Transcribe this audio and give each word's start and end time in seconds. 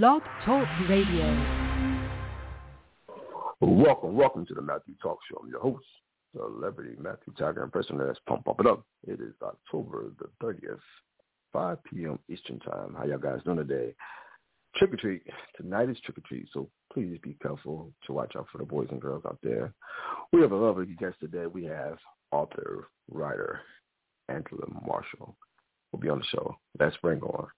Blog 0.00 0.22
Talk 0.46 0.66
Radio. 0.88 1.26
Welcome, 3.60 4.16
welcome 4.16 4.46
to 4.46 4.54
the 4.54 4.62
Matthew 4.62 4.94
Talk 5.02 5.18
Show. 5.30 5.42
I'm 5.42 5.50
your 5.50 5.60
host, 5.60 5.84
celebrity 6.34 6.94
Matthew 6.98 7.34
Tiger, 7.38 7.62
impersonator. 7.62 8.06
Let's 8.06 8.18
pump, 8.26 8.46
pump 8.46 8.60
it 8.60 8.66
up. 8.66 8.86
It 9.06 9.20
is 9.20 9.34
October 9.42 10.10
the 10.18 10.30
30th, 10.42 10.78
5 11.52 11.84
p.m. 11.84 12.18
Eastern 12.30 12.58
Time. 12.60 12.94
How 12.96 13.04
y'all 13.04 13.18
guys 13.18 13.40
doing 13.44 13.58
today? 13.58 13.94
Trick 14.76 14.94
or 14.94 14.96
treat. 14.96 15.24
Tonight 15.58 15.90
is 15.90 16.00
trick 16.00 16.16
or 16.16 16.22
treat, 16.26 16.48
so 16.54 16.70
please 16.90 17.18
be 17.22 17.36
careful 17.42 17.92
to 18.06 18.14
watch 18.14 18.32
out 18.34 18.46
for 18.50 18.56
the 18.56 18.64
boys 18.64 18.88
and 18.90 19.00
girls 19.00 19.24
out 19.26 19.40
there. 19.42 19.74
We 20.32 20.40
have 20.40 20.52
a 20.52 20.56
lovely 20.56 20.86
guest 20.98 21.16
today. 21.20 21.44
We 21.44 21.64
have 21.64 21.98
author, 22.30 22.88
writer, 23.10 23.60
Angela 24.30 24.64
Marshall 24.86 25.36
will 25.92 26.00
be 26.00 26.08
on 26.08 26.20
the 26.20 26.24
show. 26.24 26.56
Let's 26.80 26.96
bring 27.02 27.20
on. 27.20 27.48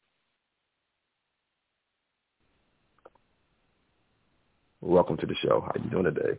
Welcome 4.85 5.17
to 5.17 5.27
the 5.27 5.35
show. 5.37 5.63
How 5.63 5.83
you 5.83 5.89
doing 5.89 6.05
today? 6.05 6.39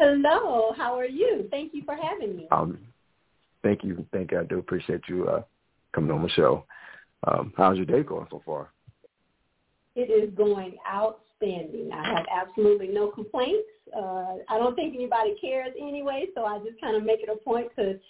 Hello. 0.00 0.72
How 0.76 0.98
are 0.98 1.06
you? 1.06 1.46
Thank 1.52 1.72
you 1.72 1.82
for 1.84 1.94
having 1.94 2.36
me. 2.36 2.48
Um, 2.50 2.78
thank 3.62 3.84
you. 3.84 4.04
Thank 4.12 4.32
you. 4.32 4.40
I 4.40 4.44
do 4.44 4.58
appreciate 4.58 5.02
you 5.08 5.28
uh, 5.28 5.42
coming 5.94 6.10
on 6.10 6.22
the 6.24 6.28
show. 6.30 6.64
Um, 7.28 7.52
how's 7.56 7.76
your 7.76 7.86
day 7.86 8.02
going 8.02 8.26
so 8.28 8.42
far? 8.44 8.72
It 9.94 10.10
is 10.10 10.34
going 10.36 10.78
outstanding. 10.92 11.90
I 11.92 12.04
have 12.12 12.26
absolutely 12.34 12.88
no 12.88 13.06
complaints. 13.06 13.68
Uh, 13.96 14.38
I 14.48 14.58
don't 14.58 14.74
think 14.74 14.96
anybody 14.96 15.36
cares 15.40 15.74
anyway, 15.80 16.26
so 16.34 16.44
I 16.44 16.58
just 16.58 16.80
kind 16.80 16.96
of 16.96 17.04
make 17.04 17.20
it 17.20 17.28
a 17.28 17.36
point 17.36 17.68
to 17.76 18.00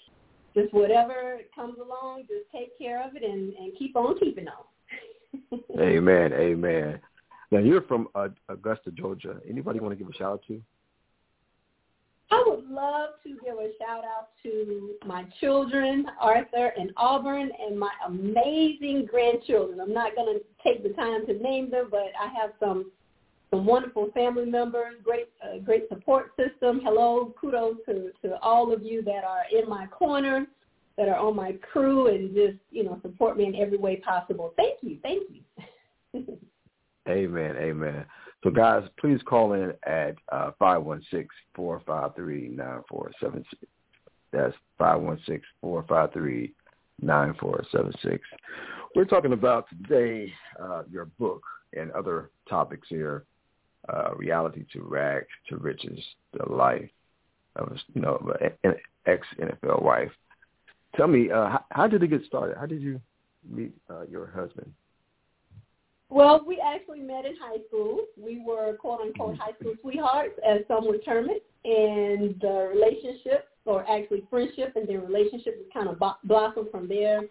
just 0.54 0.72
whatever 0.72 1.40
comes 1.54 1.76
along, 1.78 2.22
just 2.22 2.50
take 2.50 2.76
care 2.78 3.06
of 3.06 3.14
it 3.14 3.22
and, 3.22 3.52
and 3.52 3.72
keep 3.78 3.94
on 3.94 4.18
keeping 4.18 4.46
on. 4.48 5.60
amen. 5.78 6.32
Amen. 6.32 6.98
Now 7.50 7.58
you're 7.58 7.82
from 7.82 8.08
uh, 8.14 8.28
Augusta, 8.48 8.90
Georgia. 8.90 9.36
Anybody 9.48 9.80
want 9.80 9.92
to 9.92 9.96
give 9.96 10.12
a 10.12 10.16
shout 10.16 10.32
out 10.32 10.42
to? 10.48 10.60
I 12.30 12.42
would 12.44 12.68
love 12.68 13.10
to 13.22 13.28
give 13.44 13.54
a 13.54 13.70
shout 13.78 14.04
out 14.04 14.30
to 14.42 14.94
my 15.06 15.24
children, 15.40 16.06
Arthur 16.20 16.72
and 16.76 16.92
Auburn, 16.96 17.50
and 17.60 17.78
my 17.78 17.92
amazing 18.06 19.06
grandchildren. 19.08 19.80
I'm 19.80 19.92
not 19.92 20.16
going 20.16 20.36
to 20.36 20.44
take 20.64 20.82
the 20.82 20.88
time 20.90 21.24
to 21.26 21.34
name 21.34 21.70
them, 21.70 21.86
but 21.90 22.10
I 22.20 22.26
have 22.40 22.50
some 22.58 22.90
some 23.50 23.64
wonderful 23.64 24.10
family 24.12 24.44
members, 24.44 24.94
great 25.04 25.28
uh, 25.40 25.58
great 25.58 25.88
support 25.88 26.32
system. 26.36 26.80
Hello, 26.82 27.32
kudos 27.40 27.76
to 27.86 28.10
to 28.22 28.36
all 28.40 28.72
of 28.72 28.82
you 28.82 29.02
that 29.02 29.22
are 29.22 29.44
in 29.52 29.68
my 29.68 29.86
corner, 29.86 30.46
that 30.98 31.08
are 31.08 31.16
on 31.16 31.36
my 31.36 31.52
crew, 31.52 32.08
and 32.08 32.34
just 32.34 32.58
you 32.70 32.82
know 32.82 32.98
support 33.02 33.36
me 33.36 33.46
in 33.46 33.54
every 33.54 33.78
way 33.78 33.96
possible. 33.96 34.52
Thank 34.56 34.78
you, 34.82 34.98
thank 35.00 35.22
you. 35.30 36.38
Amen. 37.08 37.56
Amen. 37.56 38.04
So 38.42 38.50
guys, 38.50 38.84
please 38.98 39.20
call 39.26 39.54
in 39.54 39.72
at 39.86 40.16
uh, 40.30 40.52
five 40.58 40.82
one 40.82 41.02
six 41.10 41.34
four 41.54 41.82
five 41.86 42.14
three 42.14 42.48
nine 42.48 42.82
four 42.88 43.10
seven 43.20 43.44
six. 43.50 43.66
That's 44.32 44.54
five 44.78 45.00
one 45.00 45.20
six 45.26 45.44
four 45.60 45.84
five 45.88 46.12
three 46.12 46.52
nine 47.00 47.34
four 47.40 47.64
seven 47.72 47.92
six. 48.02 48.20
We're 48.94 49.04
talking 49.04 49.32
about 49.32 49.66
today 49.68 50.32
uh, 50.60 50.82
your 50.90 51.06
book 51.18 51.42
and 51.74 51.90
other 51.92 52.30
topics 52.48 52.88
here. 52.88 53.24
Uh, 53.88 54.14
reality 54.16 54.64
to 54.72 54.82
rags 54.82 55.28
to 55.48 55.56
riches, 55.58 56.00
the 56.32 56.52
life 56.52 56.90
of 57.54 57.76
you 57.94 58.00
know 58.00 58.34
an 58.64 58.74
ex 59.06 59.26
NFL 59.40 59.82
wife. 59.82 60.10
Tell 60.96 61.06
me, 61.06 61.30
uh, 61.30 61.48
how, 61.48 61.64
how, 61.70 61.86
did 61.86 62.02
it 62.02 62.08
get 62.08 62.24
started? 62.24 62.56
How 62.58 62.66
did 62.66 62.82
you 62.82 63.00
meet 63.48 63.72
uh, 63.90 64.02
your 64.10 64.26
husband? 64.26 64.72
Well, 66.08 66.44
we 66.46 66.60
actually 66.60 67.00
met 67.00 67.24
in 67.24 67.34
high 67.36 67.58
school. 67.68 68.04
We 68.16 68.42
were 68.44 68.74
quote 68.76 69.00
unquote 69.00 69.38
high 69.38 69.52
school 69.60 69.74
sweethearts, 69.82 70.38
as 70.46 70.60
some 70.68 70.86
would 70.86 71.04
term 71.04 71.28
it, 71.30 71.44
and 71.64 72.40
the 72.40 72.70
relationship, 72.72 73.48
or 73.64 73.88
actually 73.90 74.24
friendship, 74.30 74.76
and 74.76 74.88
then 74.88 75.04
relationship 75.04 75.56
was 75.58 75.66
kind 75.74 75.88
of 75.88 76.00
blossomed 76.24 76.70
from 76.70 76.88
there. 76.88 77.22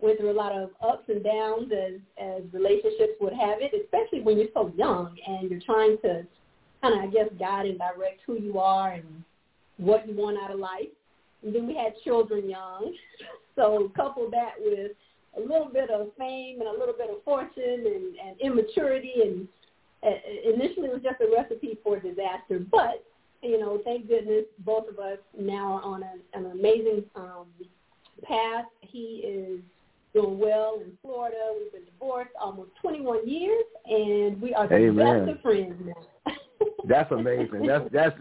Went 0.00 0.18
through 0.18 0.32
a 0.32 0.32
lot 0.32 0.52
of 0.52 0.70
ups 0.82 1.04
and 1.08 1.22
downs 1.22 1.70
as 1.70 2.00
as 2.18 2.42
relationships 2.52 3.12
would 3.20 3.34
have 3.34 3.58
it, 3.60 3.72
especially 3.74 4.22
when 4.22 4.38
you're 4.38 4.48
so 4.54 4.72
young 4.76 5.16
and 5.26 5.50
you're 5.50 5.60
trying 5.60 5.98
to 6.02 6.26
kind 6.82 6.94
of, 6.94 7.00
I 7.00 7.06
guess, 7.12 7.28
guide 7.38 7.66
and 7.66 7.78
direct 7.78 8.20
who 8.26 8.38
you 8.38 8.58
are 8.58 8.92
and 8.92 9.22
what 9.76 10.06
you 10.08 10.14
want 10.14 10.38
out 10.42 10.50
of 10.50 10.58
life. 10.58 10.88
And 11.42 11.54
then 11.54 11.66
we 11.66 11.74
had 11.74 11.92
children 12.02 12.48
young, 12.48 12.94
so 13.54 13.92
couple 13.94 14.30
that 14.30 14.54
with 14.58 14.92
a 15.36 15.40
little 15.40 15.68
bit 15.72 15.90
of 15.90 16.08
fame 16.18 16.60
and 16.60 16.68
a 16.68 16.78
little 16.78 16.94
bit 16.96 17.10
of 17.10 17.22
fortune 17.24 17.84
and, 17.86 18.16
and 18.16 18.40
immaturity. 18.40 19.14
And 19.22 19.48
uh, 20.02 20.10
initially 20.54 20.88
it 20.88 20.92
was 20.92 21.02
just 21.02 21.20
a 21.20 21.32
recipe 21.34 21.78
for 21.82 21.98
disaster. 21.98 22.60
But 22.70 23.04
you 23.42 23.60
know 23.60 23.80
thank 23.84 24.08
goodness 24.08 24.44
both 24.60 24.88
of 24.88 24.98
us 24.98 25.18
now 25.38 25.74
are 25.74 25.82
on 25.82 26.02
a, 26.02 26.38
an 26.38 26.46
amazing 26.52 27.04
um, 27.14 27.46
path. 28.22 28.64
He 28.80 29.22
is 29.24 29.60
doing 30.14 30.38
well 30.38 30.80
in 30.82 30.96
Florida. 31.02 31.36
We've 31.58 31.72
been 31.72 31.84
divorced 31.92 32.30
almost 32.40 32.70
21 32.80 33.28
years 33.28 33.64
and 33.86 34.40
we 34.40 34.54
are 34.54 34.68
the 34.68 34.76
Amen. 34.76 35.26
best 35.26 35.36
of 35.36 35.42
friends 35.42 35.74
now. 35.84 36.34
That's 36.88 37.10
amazing. 37.12 37.66
That's 37.66 37.84
that's 37.92 38.16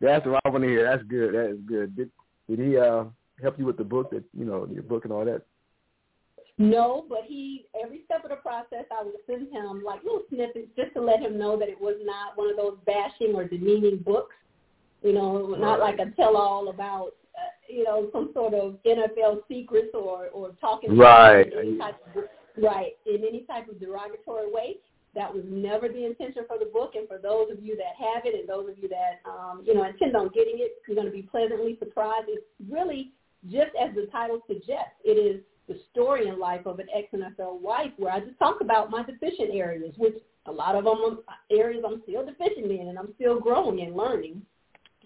that's 0.00 0.26
what 0.26 0.40
I 0.44 0.48
want 0.50 0.64
to 0.64 0.68
hear. 0.68 0.84
That's 0.84 1.02
good. 1.04 1.34
That 1.34 1.50
is 1.50 1.58
good. 1.66 1.96
Did, 1.96 2.10
did 2.48 2.58
he 2.58 2.76
uh 2.76 3.04
help 3.42 3.58
you 3.58 3.64
with 3.64 3.78
the 3.78 3.84
book 3.84 4.10
that 4.10 4.22
you 4.36 4.44
know 4.44 4.68
your 4.70 4.82
book 4.82 5.04
and 5.04 5.12
all 5.12 5.24
that 5.24 5.42
no, 6.58 7.04
but 7.08 7.20
he 7.26 7.66
every 7.82 8.00
step 8.06 8.24
of 8.24 8.30
the 8.30 8.36
process 8.36 8.84
I 8.90 9.04
would 9.04 9.14
send 9.26 9.52
him 9.52 9.82
like 9.84 10.02
little 10.02 10.22
snippets 10.30 10.68
just 10.74 10.94
to 10.94 11.02
let 11.02 11.20
him 11.20 11.38
know 11.38 11.58
that 11.58 11.68
it 11.68 11.78
was 11.78 11.96
not 12.02 12.36
one 12.36 12.48
of 12.48 12.56
those 12.56 12.78
bashing 12.86 13.34
or 13.34 13.44
demeaning 13.44 13.98
books. 13.98 14.34
You 15.02 15.12
know, 15.12 15.54
not 15.58 15.78
like 15.78 15.98
a 15.98 16.10
tell-all 16.16 16.70
about 16.70 17.12
uh, 17.36 17.52
you 17.68 17.84
know 17.84 18.08
some 18.10 18.30
sort 18.32 18.54
of 18.54 18.78
NFL 18.86 19.40
secrets 19.48 19.90
or 19.92 20.28
or 20.28 20.52
talking 20.58 20.96
right 20.96 21.52
in 21.52 21.58
any 21.58 21.78
type 21.78 21.96
of, 22.16 22.24
right 22.56 22.92
in 23.04 23.16
any 23.16 23.44
type 23.46 23.68
of 23.68 23.78
derogatory 23.78 24.50
way. 24.50 24.76
That 25.14 25.32
was 25.32 25.44
never 25.46 25.88
the 25.88 26.04
intention 26.04 26.44
for 26.46 26.58
the 26.58 26.70
book, 26.72 26.92
and 26.94 27.06
for 27.08 27.18
those 27.18 27.50
of 27.50 27.62
you 27.62 27.76
that 27.76 27.96
have 28.00 28.24
it, 28.24 28.34
and 28.38 28.48
those 28.48 28.68
of 28.70 28.78
you 28.78 28.88
that 28.88 29.20
um, 29.28 29.62
you 29.62 29.74
know 29.74 29.84
intend 29.84 30.16
on 30.16 30.30
getting 30.34 30.56
it, 30.56 30.80
you're 30.88 30.96
going 30.96 31.06
to 31.06 31.12
be 31.12 31.22
pleasantly 31.22 31.76
surprised. 31.78 32.28
It's 32.28 32.44
really 32.70 33.12
just 33.44 33.76
as 33.80 33.94
the 33.94 34.08
title 34.10 34.40
suggests. 34.48 34.96
It 35.04 35.20
is 35.20 35.42
the 35.68 35.78
story 35.90 36.28
in 36.28 36.38
life 36.38 36.66
of 36.66 36.78
an 36.78 36.86
ex-NFL 36.94 37.60
wife 37.60 37.90
where 37.96 38.12
I 38.12 38.20
just 38.20 38.38
talk 38.38 38.60
about 38.60 38.90
my 38.90 39.02
deficient 39.02 39.50
areas, 39.52 39.94
which 39.96 40.14
a 40.46 40.52
lot 40.52 40.76
of 40.76 40.84
them 40.84 41.22
are 41.28 41.34
areas 41.50 41.82
I'm 41.86 42.02
still 42.02 42.24
deficient 42.24 42.70
in 42.70 42.88
and 42.88 42.98
I'm 42.98 43.12
still 43.16 43.40
growing 43.40 43.80
and 43.80 43.96
learning. 43.96 44.42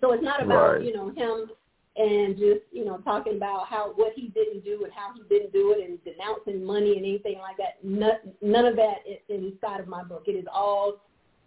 So 0.01 0.13
it's 0.13 0.23
not 0.23 0.43
about, 0.43 0.75
right. 0.75 0.85
you 0.85 0.95
know, 0.95 1.11
him 1.11 1.51
and 1.97 2.37
just, 2.37 2.61
you 2.73 2.85
know, 2.85 2.99
talking 2.99 3.37
about 3.37 3.67
how 3.69 3.93
what 3.97 4.13
he 4.15 4.29
didn't 4.29 4.65
do 4.65 4.85
and 4.85 4.93
how 4.93 5.13
he 5.15 5.23
didn't 5.29 5.53
do 5.53 5.75
it 5.77 5.89
and 5.89 5.99
denouncing 6.05 6.65
money 6.65 6.97
and 6.97 7.05
anything 7.05 7.39
like 7.39 7.57
that. 7.57 7.83
None, 7.83 8.35
none 8.43 8.67
of 8.67 8.77
that 8.77 8.99
is 9.07 9.19
inside 9.29 9.81
of 9.81 9.89
my 9.89 10.05
book. 10.05 10.25
It 10.27 10.33
is 10.33 10.47
all, 10.53 11.01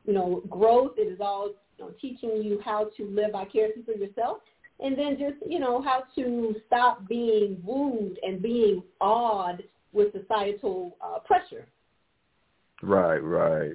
you 0.05 0.13
know, 0.13 0.43
growth. 0.49 0.93
It 0.97 1.11
is 1.11 1.19
all 1.21 1.49
you 1.77 1.85
know, 1.85 1.91
teaching 2.01 2.41
you 2.43 2.59
how 2.63 2.89
to 2.97 3.05
live 3.05 3.31
vicariously 3.31 3.83
through 3.83 3.97
yourself 3.97 4.39
and 4.79 4.97
then 4.97 5.17
just 5.17 5.35
you 5.49 5.59
know 5.59 5.81
how 5.81 6.03
to 6.15 6.55
stop 6.67 7.07
being 7.07 7.61
wooed 7.63 8.19
and 8.23 8.41
being 8.41 8.83
awed 9.01 9.63
with 9.91 10.13
societal 10.13 10.97
uh, 11.01 11.19
pressure. 11.19 11.67
Right, 12.81 13.19
right. 13.19 13.73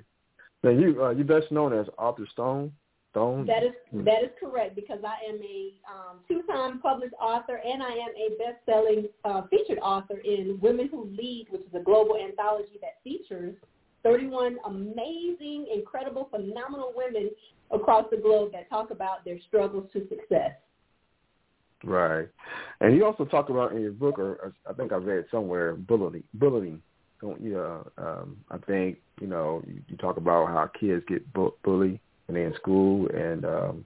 Now 0.62 0.70
you 0.70 1.02
uh, 1.02 1.10
you 1.10 1.24
best 1.24 1.50
known 1.50 1.72
as 1.72 1.86
Author 1.98 2.26
Stone. 2.32 2.72
Stone. 3.12 3.46
That 3.46 3.64
is 3.64 3.72
hmm. 3.90 4.04
that 4.04 4.22
is 4.22 4.30
correct 4.38 4.74
because 4.74 4.98
I 5.02 5.16
am 5.30 5.36
a 5.36 5.72
um, 5.90 6.18
two-time 6.28 6.80
published 6.80 7.14
author 7.18 7.58
and 7.64 7.82
I 7.82 7.92
am 7.92 8.10
a 8.10 8.36
best-selling 8.36 9.08
uh, 9.24 9.42
featured 9.48 9.78
author 9.78 10.18
in 10.18 10.58
Women 10.60 10.88
Who 10.90 11.06
Lead, 11.16 11.46
which 11.50 11.62
is 11.62 11.74
a 11.74 11.82
global 11.82 12.16
anthology 12.22 12.78
that 12.82 13.02
features 13.02 13.54
31 14.02 14.58
amazing, 14.66 15.66
incredible, 15.74 16.28
phenomenal 16.30 16.92
women 16.94 17.30
across 17.70 18.04
the 18.10 18.16
globe 18.16 18.52
that 18.52 18.68
talk 18.68 18.90
about 18.90 19.24
their 19.24 19.38
struggles 19.48 19.88
to 19.92 20.00
success. 20.08 20.52
Right, 21.84 22.28
and 22.80 22.96
you 22.96 23.04
also 23.04 23.24
talk 23.24 23.50
about 23.50 23.72
in 23.72 23.82
your 23.82 23.92
book, 23.92 24.18
or 24.18 24.52
I 24.68 24.72
think 24.72 24.92
I 24.92 24.96
read 24.96 25.26
somewhere, 25.30 25.74
bullying. 25.74 26.24
Bullying. 26.34 26.82
Don't 27.20 27.40
you? 27.40 27.58
Uh, 27.58 27.82
um, 27.98 28.36
I 28.50 28.58
think 28.58 28.98
you 29.20 29.26
know 29.26 29.62
you, 29.66 29.80
you 29.88 29.96
talk 29.96 30.16
about 30.16 30.48
how 30.48 30.70
kids 30.78 31.04
get 31.08 31.32
bu- 31.32 31.52
bullied 31.62 32.00
and 32.28 32.36
in 32.36 32.54
school 32.54 33.08
and 33.08 33.44
um, 33.44 33.84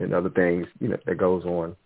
and 0.00 0.14
other 0.14 0.30
things 0.30 0.66
you 0.80 0.88
know 0.88 0.98
that 1.06 1.18
goes 1.18 1.44
on. 1.44 1.76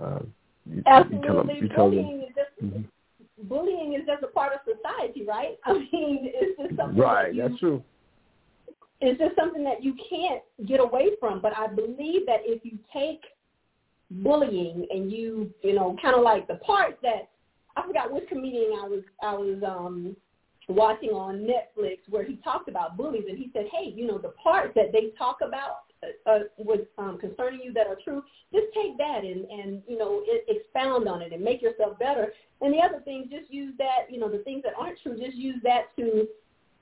Um, 0.00 0.32
you, 0.66 0.82
Absolutely, 0.86 1.18
you 1.18 1.26
tell 1.26 1.36
them, 1.36 1.50
you 1.60 1.68
tell 1.68 1.90
bullying 1.90 2.20
them, 2.20 2.28
is 2.28 2.34
just 2.34 2.74
mm-hmm. 2.74 3.48
bullying 3.48 3.94
is 3.94 4.06
just 4.06 4.22
a 4.22 4.28
part 4.28 4.52
of 4.52 4.60
society, 4.64 5.24
right? 5.26 5.58
I 5.64 5.72
mean, 5.72 5.88
it's 6.32 6.60
just 6.60 6.76
something. 6.76 6.96
Right, 6.96 7.26
that 7.26 7.34
you, 7.34 7.48
that's 7.48 7.60
true. 7.60 7.82
It's 9.00 9.18
just 9.18 9.36
something 9.36 9.62
that 9.64 9.82
you 9.82 9.94
can't 10.08 10.42
get 10.66 10.80
away 10.80 11.10
from. 11.20 11.40
But 11.40 11.56
I 11.56 11.66
believe 11.66 12.26
that 12.26 12.40
if 12.44 12.64
you 12.64 12.78
take 12.92 13.20
bullying 14.22 14.86
and 14.90 15.10
you 15.10 15.50
you 15.62 15.74
know 15.74 15.96
kind 16.00 16.14
of 16.14 16.22
like 16.22 16.46
the 16.46 16.56
part 16.56 16.98
that 17.02 17.30
I 17.76 17.86
forgot 17.86 18.12
which 18.12 18.28
comedian 18.28 18.72
I 18.82 18.86
was 18.88 19.02
I 19.22 19.34
was 19.34 19.62
um 19.66 20.16
watching 20.68 21.10
on 21.10 21.46
Netflix 21.46 21.98
where 22.08 22.24
he 22.24 22.36
talked 22.36 22.68
about 22.68 22.96
bullies, 22.96 23.24
and 23.28 23.36
he 23.38 23.50
said, 23.52 23.66
"Hey, 23.72 23.92
you 23.94 24.06
know, 24.06 24.18
the 24.18 24.30
parts 24.30 24.72
that 24.74 24.92
they 24.92 25.10
talk 25.18 25.38
about 25.46 25.84
uh, 26.02 26.30
uh, 26.30 26.38
was 26.58 26.80
um, 26.98 27.18
concerning 27.18 27.60
you 27.62 27.72
that 27.74 27.86
are 27.86 27.98
true, 28.02 28.22
just 28.52 28.66
take 28.74 28.96
that 28.98 29.24
and 29.24 29.44
and 29.46 29.82
you 29.86 29.98
know 29.98 30.22
it, 30.24 30.44
expound 30.48 31.08
on 31.08 31.22
it 31.22 31.32
and 31.32 31.42
make 31.42 31.60
yourself 31.60 31.98
better. 31.98 32.32
And 32.60 32.72
the 32.72 32.78
other 32.78 33.00
things, 33.04 33.26
just 33.30 33.52
use 33.52 33.74
that, 33.78 34.10
you 34.10 34.18
know, 34.18 34.30
the 34.30 34.38
things 34.38 34.62
that 34.62 34.72
aren't 34.78 34.98
true, 35.02 35.18
just 35.18 35.36
use 35.36 35.60
that 35.64 35.94
to 35.96 36.26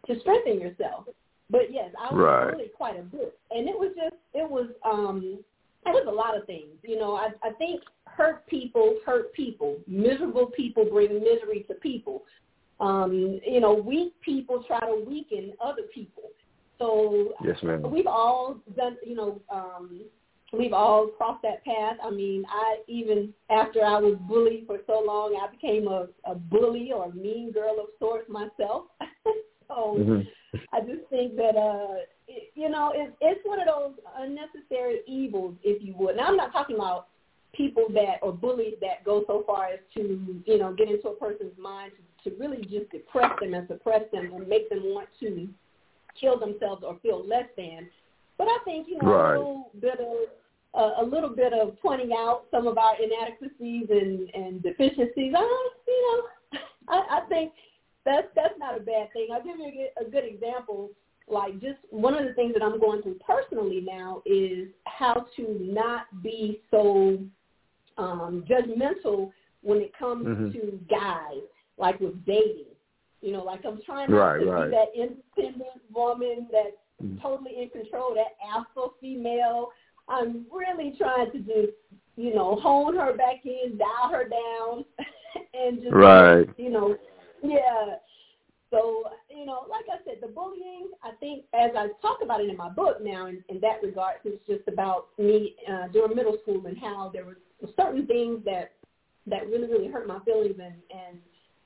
to 0.06 0.20
strengthen 0.20 0.60
yourself. 0.60 1.06
But 1.50 1.72
yes, 1.72 1.90
I 2.00 2.14
was 2.14 2.22
Right. 2.22 2.52
really 2.52 2.68
quite 2.68 2.98
a 2.98 3.02
bit, 3.02 3.38
and 3.50 3.68
it 3.68 3.78
was 3.78 3.92
just 3.96 4.16
it 4.34 4.48
was 4.48 4.68
um 4.84 5.38
it 5.86 5.90
was 5.90 6.06
a 6.08 6.10
lot 6.10 6.36
of 6.36 6.46
things. 6.46 6.74
You 6.82 6.98
know, 6.98 7.14
I 7.14 7.28
I 7.42 7.52
think 7.52 7.82
hurt 8.06 8.46
people 8.46 8.98
hurt 9.04 9.32
people. 9.34 9.76
Miserable 9.86 10.46
people 10.46 10.84
bring 10.84 11.20
misery 11.20 11.64
to 11.68 11.74
people. 11.74 12.22
Um, 12.80 13.40
you 13.46 13.60
know, 13.60 13.74
weak 13.74 14.12
people 14.22 14.64
try 14.66 14.80
to 14.80 15.04
weaken 15.06 15.52
other 15.64 15.82
people. 15.94 16.24
So 16.78 17.34
Yes, 17.44 17.56
ma'am. 17.62 17.88
we've 17.90 18.08
all 18.08 18.56
done, 18.76 18.96
you 19.06 19.14
know, 19.14 19.40
um, 19.50 20.00
we've 20.52 20.72
all 20.72 21.06
crossed 21.16 21.42
that 21.42 21.64
path. 21.64 21.96
I 22.02 22.10
mean, 22.10 22.44
I 22.48 22.78
even 22.88 23.32
after 23.50 23.84
I 23.84 23.98
was 23.98 24.16
bullied 24.28 24.66
for 24.66 24.78
so 24.86 25.02
long, 25.06 25.36
I 25.40 25.50
became 25.50 25.86
a, 25.86 26.08
a 26.24 26.34
bully 26.34 26.90
or 26.92 27.04
a 27.06 27.14
mean 27.14 27.52
girl 27.52 27.76
of 27.80 27.86
sorts 28.00 28.28
myself. 28.28 28.86
so 29.68 29.96
Mhm. 29.98 30.26
I 30.72 30.80
just 30.80 31.08
think 31.08 31.36
that, 31.36 31.56
uh, 31.56 31.94
you 32.54 32.68
know, 32.68 32.92
it, 32.94 33.14
it's 33.20 33.40
one 33.44 33.60
of 33.60 33.66
those 33.66 33.92
unnecessary 34.18 35.00
evils, 35.06 35.54
if 35.62 35.82
you 35.82 35.94
would. 35.98 36.16
Now, 36.16 36.26
I'm 36.26 36.36
not 36.36 36.52
talking 36.52 36.76
about 36.76 37.08
people 37.54 37.86
that 37.94 38.16
or 38.22 38.32
bullies 38.32 38.74
that 38.80 39.04
go 39.04 39.24
so 39.26 39.44
far 39.46 39.66
as 39.66 39.78
to, 39.94 40.42
you 40.46 40.58
know, 40.58 40.72
get 40.72 40.90
into 40.90 41.08
a 41.08 41.16
person's 41.16 41.56
mind 41.58 41.92
to, 42.24 42.30
to 42.30 42.36
really 42.36 42.62
just 42.62 42.90
depress 42.90 43.30
them 43.40 43.54
and 43.54 43.68
suppress 43.68 44.02
them 44.12 44.32
and 44.34 44.48
make 44.48 44.68
them 44.70 44.82
want 44.84 45.08
to 45.20 45.48
kill 46.20 46.38
themselves 46.38 46.82
or 46.86 46.98
feel 47.02 47.26
less 47.26 47.46
than. 47.56 47.88
But 48.38 48.48
I 48.48 48.58
think 48.64 48.88
you 48.88 48.98
know 48.98 49.12
Right. 49.12 49.34
a 49.34 49.38
little 49.38 49.70
bit 49.80 50.00
of 50.00 50.28
uh, 50.74 51.02
a 51.02 51.04
little 51.04 51.28
bit 51.28 51.52
of 51.52 51.78
pointing 51.80 52.12
out 52.12 52.44
some 52.50 52.66
of 52.66 52.78
our 52.78 52.94
inadequacies 53.00 53.86
and, 53.90 54.30
and 54.34 54.62
deficiencies. 54.62 55.32
I 55.36 55.70
you 55.86 56.02
know 56.52 56.60
I, 56.88 57.18
I 57.18 57.20
think 57.28 57.52
that's 58.04 58.28
that's 58.34 58.58
not 58.58 58.76
a 58.76 58.80
bad 58.80 59.12
thing. 59.12 59.28
I'll 59.32 59.42
give 59.42 59.58
you 59.58 59.88
a 59.98 60.04
a 60.06 60.10
good 60.10 60.24
example. 60.24 60.90
Like 61.28 61.60
just 61.60 61.78
one 61.90 62.14
of 62.14 62.24
the 62.26 62.34
things 62.34 62.52
that 62.54 62.62
I'm 62.62 62.78
going 62.80 63.02
through 63.02 63.18
personally 63.26 63.80
now 63.86 64.22
is 64.26 64.68
how 64.84 65.26
to 65.36 65.56
not 65.60 66.22
be 66.22 66.60
so 66.70 67.18
um, 67.98 68.44
judgmental 68.48 69.30
when 69.62 69.78
it 69.78 69.92
comes 69.96 70.26
Mhm. 70.26 70.52
to 70.52 70.78
guys, 70.90 71.42
like 71.78 72.00
with 72.00 72.24
dating. 72.24 72.66
You 73.20 73.32
know, 73.32 73.44
like 73.44 73.64
I'm 73.64 73.80
trying 73.82 74.10
not 74.10 74.16
Right, 74.16 74.40
to 74.40 74.50
right. 74.50 74.64
be 74.64 74.70
that 74.70 74.94
independent 74.96 75.82
woman 75.92 76.48
that's 76.50 76.76
Mhm. 77.02 77.20
totally 77.20 77.62
in 77.62 77.70
control, 77.70 78.14
that 78.14 78.36
alpha 78.44 78.88
female. 79.00 79.70
I'm 80.08 80.46
really 80.50 80.92
trying 80.92 81.30
to 81.30 81.38
just, 81.38 81.72
you 82.16 82.34
know, 82.34 82.56
hone 82.56 82.96
her 82.96 83.12
back 83.12 83.46
in, 83.46 83.78
dial 83.78 84.08
her 84.10 84.24
down, 84.24 84.84
and 85.54 85.80
just, 85.80 85.94
Right. 85.94 86.48
you 86.58 86.70
know, 86.70 86.96
yeah. 87.42 87.98
So, 88.72 89.04
you 89.28 89.44
know, 89.44 89.66
like 89.68 89.84
I 89.92 90.02
said, 90.04 90.16
the 90.22 90.28
bullying, 90.28 90.88
I 91.04 91.10
think, 91.20 91.44
as 91.52 91.72
I 91.76 91.88
talk 92.00 92.20
about 92.22 92.40
it 92.40 92.48
in 92.48 92.56
my 92.56 92.70
book 92.70 92.96
now, 93.02 93.26
in, 93.26 93.44
in 93.50 93.60
that 93.60 93.82
regard, 93.82 94.16
it's 94.24 94.42
just 94.46 94.66
about 94.66 95.08
me 95.18 95.54
uh, 95.70 95.88
during 95.88 96.16
middle 96.16 96.38
school 96.42 96.66
and 96.66 96.78
how 96.78 97.10
there 97.12 97.26
were 97.26 97.36
certain 97.76 98.06
things 98.06 98.40
that 98.46 98.72
that 99.26 99.46
really, 99.46 99.68
really 99.68 99.88
hurt 99.88 100.08
my 100.08 100.18
feelings 100.24 100.56
and, 100.58 100.74
and 100.90 101.18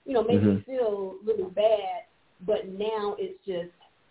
you 0.05 0.13
know, 0.13 0.23
made 0.25 0.43
me 0.43 0.53
Mhm. 0.53 0.67
feel 0.67 1.17
really 1.25 1.49
bad. 1.55 2.05
But 2.45 2.69
now 2.69 3.15
it's 3.19 3.39
just, 3.47 3.71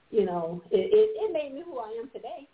you 0.09 0.25
know, 0.25 0.63
it, 0.71 0.77
it, 0.77 1.09
it 1.21 1.33
made 1.33 1.53
me 1.53 1.61
who 1.63 1.77
I 1.77 1.89
am 2.01 2.09
today. 2.09 2.47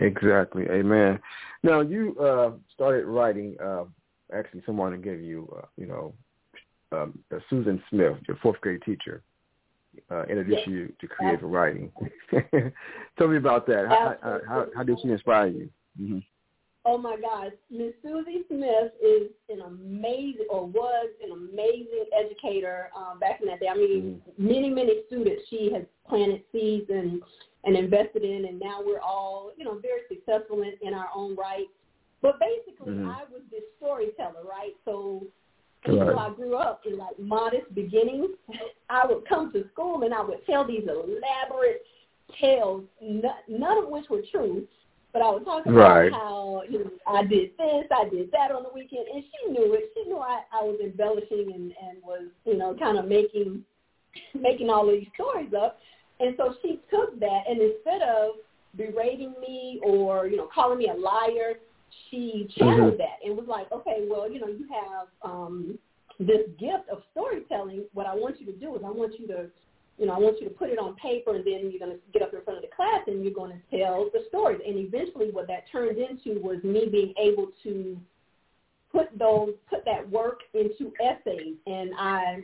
Exactly. 0.00 0.68
Amen. 0.70 1.18
Now 1.62 1.80
you 1.80 2.16
uh, 2.18 2.52
started 2.74 3.06
writing. 3.06 3.56
Uh, 3.60 3.84
actually, 4.32 4.62
someone 4.64 5.00
gave 5.00 5.20
you, 5.20 5.52
uh, 5.56 5.66
you 5.76 5.86
know, 5.86 6.14
um, 6.92 7.18
uh, 7.34 7.38
Susan 7.48 7.82
Smith, 7.90 8.16
your 8.28 8.36
fourth 8.42 8.60
grade 8.60 8.82
teacher, 8.82 9.22
uh, 10.10 10.22
introduced 10.24 10.58
Yes. 10.60 10.68
you 10.68 10.92
to 11.00 11.06
creative 11.08 11.42
writing. 11.50 11.90
Tell 13.18 13.28
me 13.28 13.36
about 13.36 13.66
that. 13.66 13.86
How, 13.88 14.16
how, 14.22 14.40
how, 14.46 14.66
how 14.76 14.82
did 14.82 14.98
she 15.02 15.08
inspire 15.08 15.48
you? 15.48 15.70
hmm 15.98 16.18
Oh 16.86 16.96
my 16.96 17.16
gosh, 17.20 17.52
Miss 17.70 17.92
Susie 18.02 18.42
Smith 18.48 18.92
is 19.04 19.28
an 19.50 19.60
amazing, 19.60 20.46
or 20.48 20.64
was 20.64 21.10
an 21.22 21.32
amazing 21.32 22.06
educator 22.18 22.88
um, 22.96 23.18
back 23.18 23.42
in 23.42 23.48
that 23.48 23.60
day. 23.60 23.68
I 23.68 23.76
mean, 23.76 24.22
many, 24.38 24.70
many 24.70 25.02
students 25.06 25.42
she 25.50 25.70
has 25.74 25.82
planted 26.08 26.42
seeds 26.50 26.86
and 26.88 27.20
and 27.64 27.76
invested 27.76 28.24
in, 28.24 28.46
and 28.46 28.58
now 28.58 28.80
we're 28.82 29.00
all, 29.00 29.52
you 29.58 29.64
know, 29.66 29.78
very 29.78 30.00
successful 30.08 30.62
in, 30.62 30.72
in 30.80 30.94
our 30.94 31.08
own 31.14 31.36
right. 31.36 31.66
But 32.22 32.40
basically, 32.40 32.94
Mhm. 32.94 33.06
I 33.06 33.24
was 33.30 33.42
this 33.50 33.64
storyteller, 33.76 34.42
right? 34.48 34.74
So 34.86 35.26
Right. 35.86 36.16
I 36.16 36.30
grew 36.34 36.56
up 36.56 36.82
in 36.86 36.98
like 36.98 37.18
modest 37.18 37.74
beginnings, 37.74 38.30
I 38.90 39.06
would 39.06 39.26
come 39.28 39.52
to 39.52 39.64
school 39.72 40.02
and 40.02 40.12
I 40.12 40.22
would 40.22 40.44
tell 40.46 40.66
these 40.66 40.82
elaborate 40.82 41.82
tales, 42.40 42.84
none, 43.00 43.32
none 43.48 43.84
of 43.84 43.88
which 43.88 44.08
were 44.10 44.22
true. 44.30 44.66
But 45.12 45.22
I 45.22 45.30
would 45.30 45.44
talk 45.44 45.66
about 45.66 45.74
Right. 45.74 46.12
how 46.12 46.62
you 46.68 46.84
know 46.84 46.90
I 47.06 47.24
did 47.24 47.50
this, 47.58 47.86
I 47.90 48.08
did 48.08 48.30
that 48.30 48.52
on 48.52 48.62
the 48.62 48.70
weekend, 48.72 49.06
and 49.12 49.24
she 49.24 49.52
knew 49.52 49.74
it. 49.74 49.90
She 49.94 50.04
knew 50.04 50.18
I, 50.18 50.42
I 50.52 50.62
was 50.62 50.78
embellishing 50.80 51.50
and, 51.52 51.72
and 51.82 52.02
was 52.04 52.28
you 52.44 52.56
know 52.56 52.76
kind 52.78 52.96
of 52.98 53.06
making 53.06 53.64
making 54.34 54.70
all 54.70 54.86
these 54.86 55.08
stories 55.14 55.52
up. 55.54 55.78
And 56.20 56.34
so 56.36 56.54
she 56.62 56.80
took 56.90 57.18
that, 57.18 57.44
and 57.48 57.60
instead 57.60 58.02
of 58.02 58.34
berating 58.76 59.34
me 59.40 59.80
or 59.82 60.28
you 60.28 60.36
know 60.36 60.48
calling 60.54 60.78
me 60.78 60.88
a 60.88 60.94
liar, 60.94 61.54
she 62.08 62.48
channeled 62.56 62.94
Mhm. 62.94 62.98
that 62.98 63.18
and 63.24 63.36
was 63.36 63.46
like, 63.46 63.70
okay, 63.72 64.06
well, 64.08 64.30
you 64.30 64.40
know, 64.40 64.48
you 64.48 64.66
have 64.68 65.08
um, 65.22 65.78
this 66.18 66.48
gift 66.58 66.88
of 66.88 67.02
storytelling. 67.12 67.84
What 67.92 68.06
I 68.06 68.14
want 68.14 68.40
you 68.40 68.46
to 68.46 68.52
do 68.52 68.76
is 68.76 68.82
I 68.84 68.90
want 68.90 69.18
you 69.18 69.26
to, 69.28 69.50
you 69.98 70.06
know, 70.06 70.12
I 70.12 70.18
want 70.18 70.40
you 70.40 70.48
to 70.48 70.54
put 70.54 70.70
it 70.70 70.78
on 70.78 70.94
paper, 70.96 71.34
and 71.34 71.44
then 71.44 71.70
you're 71.70 71.78
going 71.78 71.92
to 71.92 72.00
get 72.12 72.22
up 72.22 72.32
in 72.34 72.42
front 72.42 72.58
of 72.58 72.62
the 72.62 72.74
class 72.74 73.02
and 73.06 73.22
you're 73.24 73.34
going 73.34 73.52
to 73.52 73.78
tell 73.78 74.10
the 74.12 74.24
stories. 74.28 74.60
And 74.66 74.76
eventually, 74.78 75.30
what 75.30 75.46
that 75.48 75.64
turned 75.70 75.98
into 75.98 76.40
was 76.40 76.62
me 76.64 76.88
being 76.90 77.14
able 77.18 77.48
to 77.62 77.98
put 78.92 79.16
those 79.18 79.54
put 79.68 79.84
that 79.84 80.08
work 80.10 80.40
into 80.54 80.92
essays, 81.00 81.56
and 81.66 81.90
I 81.96 82.42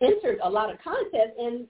entered 0.00 0.38
a 0.42 0.50
lot 0.50 0.70
of 0.70 0.78
contests, 0.82 1.36
and 1.38 1.66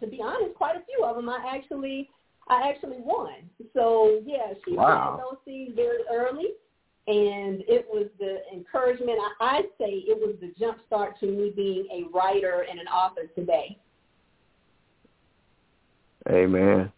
to 0.00 0.06
be 0.06 0.20
honest, 0.22 0.54
quite 0.54 0.76
a 0.76 0.82
few 0.84 1.04
of 1.04 1.16
them 1.16 1.28
I 1.28 1.44
actually 1.48 2.10
I 2.48 2.68
actually 2.68 2.98
won. 3.00 3.34
So 3.72 4.20
yeah, 4.24 4.52
she 4.64 4.74
Wow. 4.74 5.16
planted 5.16 5.22
those 5.22 5.38
seeds 5.44 5.74
very 5.74 6.02
early, 6.12 6.48
and 7.06 7.62
it 7.66 7.86
was 7.88 8.08
the 8.18 8.42
encouragement. 8.52 9.18
I, 9.40 9.58
I'd 9.58 9.68
say 9.78 9.90
it 9.90 10.18
was 10.18 10.36
the 10.40 10.52
jump 10.58 10.78
start 10.86 11.18
to 11.20 11.26
me 11.26 11.52
being 11.54 11.86
a 11.90 12.04
writer 12.16 12.66
and 12.68 12.78
an 12.78 12.86
author 12.88 13.26
today. 13.34 13.78
Amen. 16.28 16.90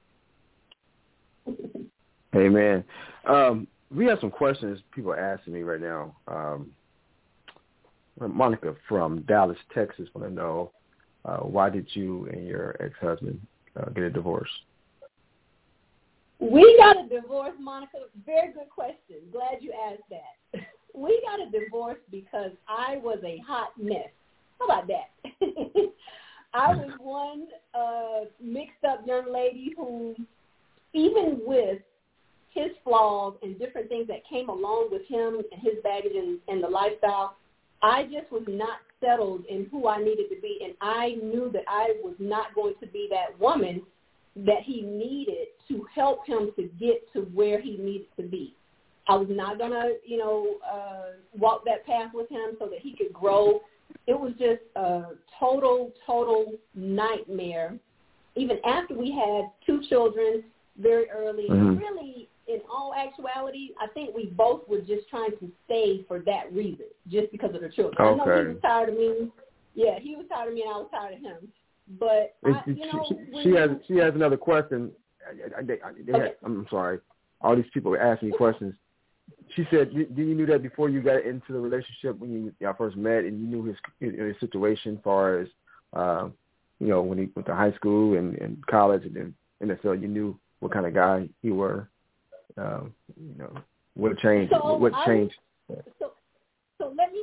Amen. 2.35 2.85
Um, 3.25 3.67
we 3.95 4.05
have 4.07 4.19
some 4.21 4.31
questions 4.31 4.81
people 4.93 5.13
are 5.13 5.19
asking 5.19 5.53
me 5.55 5.63
right 5.63 5.81
now. 5.81 6.15
Um, 6.29 6.73
Monica 8.21 8.75
from 8.89 9.23
Dallas, 9.23 9.59
Texas, 9.75 10.09
want 10.15 10.29
to 10.29 10.33
know 10.33 10.73
uh, 11.25 11.39
why 11.39 11.69
did 11.71 11.87
you 11.93 12.27
and 12.33 12.47
your 12.47 12.77
ex-husband 12.81 13.41
uh, 13.79 13.91
get 13.91 14.05
a 14.05 14.11
divorce? 14.11 14.49
We 16.39 16.77
got 16.79 17.05
a 17.05 17.09
divorce, 17.09 17.55
Monica. 17.61 17.99
Very 18.25 18.53
good 18.53 18.69
question. 18.71 19.17
Glad 19.33 19.59
you 19.61 19.73
asked 19.91 20.03
that. 20.11 20.63
We 20.95 21.21
got 21.25 21.47
a 21.47 21.51
divorce 21.51 21.99
because 22.11 22.53
I 22.69 22.97
was 22.97 23.19
a 23.23 23.39
hot 23.47 23.69
mess. 23.79 24.09
How 24.59 24.65
about 24.65 24.89
that? 24.89 25.11
I 26.55 26.75
was 26.75 26.91
one 26.99 27.49
uh, 27.75 28.31
mixed 28.43 28.83
up 28.89 29.07
young 29.07 29.31
lady 29.31 29.75
who, 29.77 30.15
even 30.95 31.41
with 31.45 31.81
his 32.55 32.71
flaws 32.83 33.35
and 33.43 33.59
different 33.59 33.91
things 33.91 34.07
that 34.09 34.27
came 34.29 34.49
along 34.49 34.89
with 34.91 35.07
him 35.07 35.43
and 35.53 35.63
his 35.63 35.75
baggage 35.85 36.15
and, 36.15 36.39
and 36.49 36.65
the 36.65 36.69
lifestyle, 36.69 37.37
I 37.83 38.05
just 38.05 38.33
was 38.33 38.45
not 38.49 38.79
settled 39.05 39.45
in 39.51 39.67
who 39.71 39.89
I 39.89 39.99
needed 39.99 40.31
to 40.31 40.41
be, 40.41 40.61
and 40.65 40.75
I 40.81 41.17
knew 41.23 41.51
that 41.53 41.65
I 41.69 41.97
was 42.03 42.15
not 42.19 42.55
going 42.55 42.75
to 42.81 42.87
be 42.87 43.09
that 43.11 43.39
woman 43.39 43.83
that 44.45 44.63
he 44.63 44.83
needed 44.83 45.49
to 45.69 45.87
help 45.95 46.27
him 46.27 46.51
to 46.57 46.65
get 46.79 47.11
to 47.15 47.23
where 47.35 47.61
he 47.61 47.77
needed 47.79 48.07
to 48.17 48.23
be. 48.23 48.55
I 49.09 49.17
was 49.17 49.29
not 49.31 49.59
gonna, 49.59 49.93
you 50.05 50.19
know, 50.19 50.57
uh, 50.71 51.13
walk 51.39 51.65
that 51.65 51.87
path 51.87 52.11
with 52.13 52.29
him 52.29 52.57
so 52.59 52.67
that 52.67 52.81
he 52.81 52.95
could 52.95 53.13
grow. 53.13 53.63
It 54.07 54.19
was 54.19 54.33
just 54.39 54.63
a 54.75 55.15
total, 55.39 55.93
total 56.05 56.53
nightmare. 56.75 57.79
Even 58.35 58.59
after 58.65 58.95
we 58.95 59.11
had 59.11 59.51
two 59.65 59.81
children 59.89 60.45
very 60.77 61.09
early, 61.09 61.49
Mhm. 61.49 61.79
really, 61.79 62.29
in 62.47 62.61
all 62.71 62.95
actuality, 62.95 63.75
I 63.81 63.87
think 63.89 64.15
we 64.15 64.27
both 64.27 64.69
were 64.69 64.81
just 64.81 65.09
trying 65.09 65.37
to 65.39 65.51
stay 65.65 66.03
for 66.03 66.19
that 66.21 66.53
reason, 66.53 66.87
just 67.09 67.33
because 67.33 67.55
of 67.55 67.63
the 67.63 67.71
children. 67.71 67.97
I 67.99 68.15
know 68.15 68.25
he 68.25 68.49
was 68.49 68.61
tired 68.61 68.89
of 68.91 68.99
me. 68.99 69.33
Yeah, 69.75 69.99
he 69.99 70.17
was 70.17 70.27
tired 70.29 70.49
of 70.49 70.55
me, 70.55 70.63
and 70.63 70.71
I 70.71 70.77
was 70.79 70.91
tired 70.91 71.15
of 71.15 71.21
him. 71.21 71.53
But 72.01 72.35
I, 72.45 72.63
you 72.67 72.75
know, 72.93 73.05
she, 73.09 73.43
she 73.43 73.51
has 73.51 73.71
she 73.87 73.97
has 73.97 74.15
another 74.15 74.37
question. 74.37 74.91
I, 75.27 75.61
I, 75.61 75.63
they, 75.63 75.75
I, 75.75 75.93
they 76.05 76.13
Okay. 76.13 76.21
had, 76.21 76.37
I'm 76.45 76.67
sorry. 76.71 76.99
All 77.41 77.55
these 77.55 77.65
people 77.73 77.93
are 77.95 78.01
asking 78.01 78.31
me 78.31 78.37
questions. 78.37 78.75
She 79.55 79.67
said, 79.71 79.91
"You- 79.93 80.07
"Do 80.07 80.23
you 80.23 80.35
knew 80.35 80.47
that 80.47 80.63
before 80.63 80.89
you 80.89 81.01
got 81.03 81.25
into 81.25 81.53
the 81.53 81.61
relationship 81.61 82.19
when 82.19 82.33
you 82.33 82.53
y'all 82.61 82.75
first 82.75 82.97
met, 82.97 83.25
and 83.25 83.41
you 83.41 83.47
knew 83.47 83.65
his 83.65 83.77
his 84.01 84.35
situation 84.41 84.97
as 84.97 85.03
far 85.05 85.39
as 85.41 85.49
uh, 85.93 86.29
you 86.81 86.89
know 86.89 87.03
when 87.03 87.19
he 87.19 87.29
went 87.37 87.47
to 87.47 87.55
high 87.55 87.73
school 87.73 88.17
and, 88.19 88.37
and 88.39 88.65
college 88.67 89.05
and 89.05 89.15
then 89.15 89.35
NFL, 89.63 90.01
you 90.01 90.09
knew 90.09 90.39
what 90.61 90.73
kind 90.73 90.87
of 90.87 90.95
guy 90.95 91.29
he 91.43 91.51
were. 91.51 91.89
Um, 92.57 92.95
you 93.17 93.35
know 93.39 93.53
what 93.95 94.19
changed? 94.19 94.53
So 94.53 94.77
what 94.77 94.93
I- 94.95 95.07
changed? 95.07 95.35
so 95.99 96.13
so 96.79 96.93
let 96.97 97.13
me. 97.13 97.23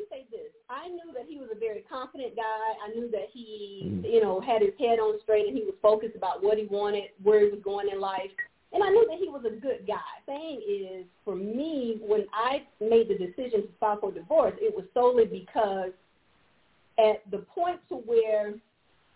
I 0.74 0.88
knew 0.88 1.14
that 1.14 1.26
he 1.28 1.38
was 1.38 1.50
a 1.52 1.60
very 1.60 1.82
confident 1.90 2.36
guy. 2.36 2.68
I 2.84 2.90
knew 2.96 3.08
that 3.10 3.30
he, 3.32 3.84
Mhm. 3.86 4.12
you 4.12 4.22
know, 4.22 4.40
had 4.40 4.62
his 4.62 4.74
head 4.80 5.00
on 5.00 5.20
straight 5.22 5.48
and 5.48 5.56
he 5.56 5.64
was 5.64 5.76
focused 5.82 6.16
about 6.16 6.42
what 6.42 6.58
he 6.58 6.66
wanted, 6.66 7.12
where 7.22 7.42
he 7.42 7.52
was 7.52 7.62
going 7.62 7.90
in 7.90 8.00
life. 8.00 8.32
And 8.72 8.84
I 8.84 8.90
knew 8.90 9.06
that 9.08 9.20
he 9.20 9.30
was 9.30 9.46
a 9.46 9.52
good 9.52 9.86
guy. 9.86 10.02
Thing 10.26 10.62
is, 10.66 11.06
for 11.24 11.36
me, 11.36 12.02
when 12.02 12.28
I 12.34 12.66
made 12.80 13.08
the 13.08 13.18
decision 13.18 13.62
to 13.62 13.74
file 13.80 13.98
for 13.98 14.12
divorce, 14.12 14.56
it 14.60 14.76
was 14.76 14.86
solely 14.96 15.26
because 15.26 15.94
at 16.98 17.30
the 17.30 17.40
point 17.40 17.80
to 17.90 17.98
where 17.98 18.56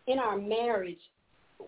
in 0.06 0.20
our 0.20 0.38
marriage, 0.38 1.02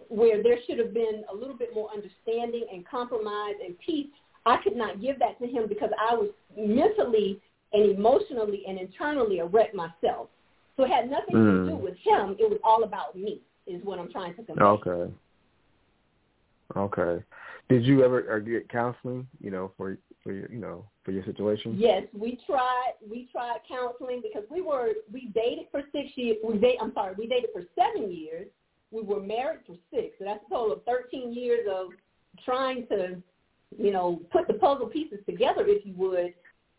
where 0.10 0.44
there 0.44 0.62
should 0.62 0.78
have 0.78 0.94
been 0.94 1.26
a 1.30 1.34
little 1.34 1.56
bit 1.56 1.74
more 1.74 1.90
understanding 1.92 2.66
and 2.72 2.86
compromise 2.86 3.56
and 3.64 3.78
peace, 3.80 4.08
I 4.46 4.58
could 4.58 4.76
not 4.76 5.02
give 5.02 5.18
that 5.20 5.40
to 5.40 5.48
him 5.48 5.68
because 5.68 5.92
I 6.00 6.14
was 6.14 6.30
mentally 6.56 7.42
and 7.74 7.92
emotionally 7.92 8.64
and 8.68 8.80
internally 8.80 9.40
a 9.40 9.46
wreck 9.46 9.74
myself. 9.74 10.30
So 10.78 10.84
it 10.86 10.90
had 10.92 11.10
nothing 11.10 11.36
Mm. 11.36 11.66
to 11.66 11.72
do 11.72 11.78
with 11.78 11.98
him. 11.98 12.36
It 12.40 12.50
was 12.50 12.60
all 12.64 12.84
about 12.84 13.16
me, 13.16 13.42
is 13.68 13.84
what 13.84 14.00
I'm 14.00 14.12
trying 14.12 14.34
to 14.36 14.44
convey. 14.44 14.64
Okay. 14.64 15.14
Okay. 16.76 17.24
Did 17.68 17.86
you 17.86 18.04
ever 18.04 18.32
uh, 18.32 18.40
get 18.40 18.70
counseling? 18.70 19.28
You 19.42 19.52
know, 19.52 19.72
for 19.78 19.98
for 20.24 20.32
your, 20.34 20.52
you 20.52 20.60
know 20.60 20.86
for 21.04 21.12
your 21.12 21.24
situation? 21.24 21.76
Yes, 21.78 22.04
we 22.14 22.40
tried. 22.46 22.94
We 23.08 23.28
tried 23.32 23.60
counseling 23.68 24.22
because 24.22 24.48
we 24.50 24.62
were 24.62 24.94
we 25.12 25.32
dated 25.34 25.66
for 25.72 25.82
six 25.92 26.10
years. 26.16 26.38
We 26.44 26.58
date. 26.58 26.78
I'm 26.82 26.94
sorry, 26.94 27.16
we 27.18 27.28
dated 27.28 27.50
for 27.54 27.64
seven 27.76 28.12
years. 28.12 28.48
We 28.92 29.02
were 29.04 29.20
married 29.20 29.62
for 29.68 29.76
six. 29.92 30.16
So 30.18 30.26
that's 30.26 30.44
a 30.46 30.50
total 30.50 30.74
of 30.74 30.84
13 30.84 31.32
years 31.32 31.68
of 31.72 31.90
trying 32.44 32.88
to, 32.88 33.22
you 33.78 33.92
know, 33.92 34.20
put 34.32 34.48
the 34.48 34.56
puzzle 34.56 34.88
pieces 34.88 35.20
together, 35.28 35.64
if 35.68 35.86
you 35.86 35.94
would. 35.96 36.34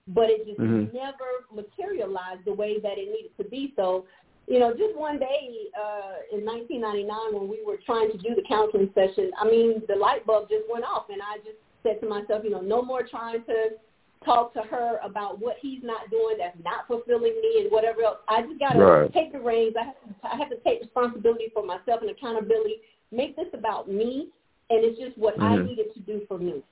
But 0.08 0.30
it 0.30 0.46
just 0.46 0.58
Mhm. 0.58 0.92
never 0.92 1.46
materialized 1.52 2.44
the 2.44 2.52
way 2.52 2.80
that 2.80 2.98
it 2.98 3.10
needed 3.10 3.36
to 3.36 3.44
be. 3.44 3.72
So, 3.76 4.06
you 4.46 4.58
know, 4.58 4.74
just 4.74 4.96
one 4.96 5.18
day 5.18 5.70
uh, 5.78 6.16
in 6.32 6.44
1999 6.44 7.34
when 7.34 7.48
we 7.48 7.62
were 7.64 7.76
trying 7.76 8.10
to 8.10 8.18
do 8.18 8.34
the 8.34 8.42
counseling 8.42 8.90
session, 8.94 9.30
I 9.38 9.44
mean, 9.48 9.82
the 9.86 9.94
light 9.96 10.26
bulb 10.26 10.48
just 10.48 10.64
went 10.70 10.84
off, 10.84 11.08
and 11.10 11.22
I 11.22 11.38
just 11.38 11.58
said 11.82 12.00
to 12.00 12.08
myself, 12.08 12.42
you 12.44 12.50
know, 12.50 12.60
no 12.60 12.82
more 12.82 13.02
trying 13.06 13.44
to 13.44 13.76
talk 14.24 14.52
to 14.52 14.60
her 14.62 14.98
about 15.02 15.38
what 15.38 15.56
he's 15.62 15.82
not 15.82 16.10
doing 16.10 16.36
that's 16.38 16.58
not 16.62 16.86
fulfilling 16.86 17.40
me 17.40 17.60
and 17.62 17.72
whatever 17.72 18.02
else. 18.02 18.18
I 18.28 18.42
just 18.42 18.58
got 18.58 18.74
to 18.74 18.80
Right. 18.80 19.12
take 19.12 19.32
the 19.32 19.40
reins. 19.40 19.74
I 19.76 19.84
have, 19.84 19.94
to, 20.00 20.26
I 20.32 20.36
have 20.36 20.50
to 20.50 20.56
take 20.58 20.80
responsibility 20.80 21.48
for 21.54 21.64
myself 21.64 22.02
and 22.02 22.10
accountability. 22.10 22.82
Make 23.12 23.36
this 23.36 23.48
about 23.54 23.88
me, 23.88 24.28
and 24.68 24.84
it's 24.84 24.98
just 24.98 25.16
what 25.16 25.34
I 25.40 25.56
Mhm. 25.56 25.64
needed 25.66 25.94
to 25.94 26.00
do 26.00 26.26
for 26.26 26.38
me. 26.38 26.62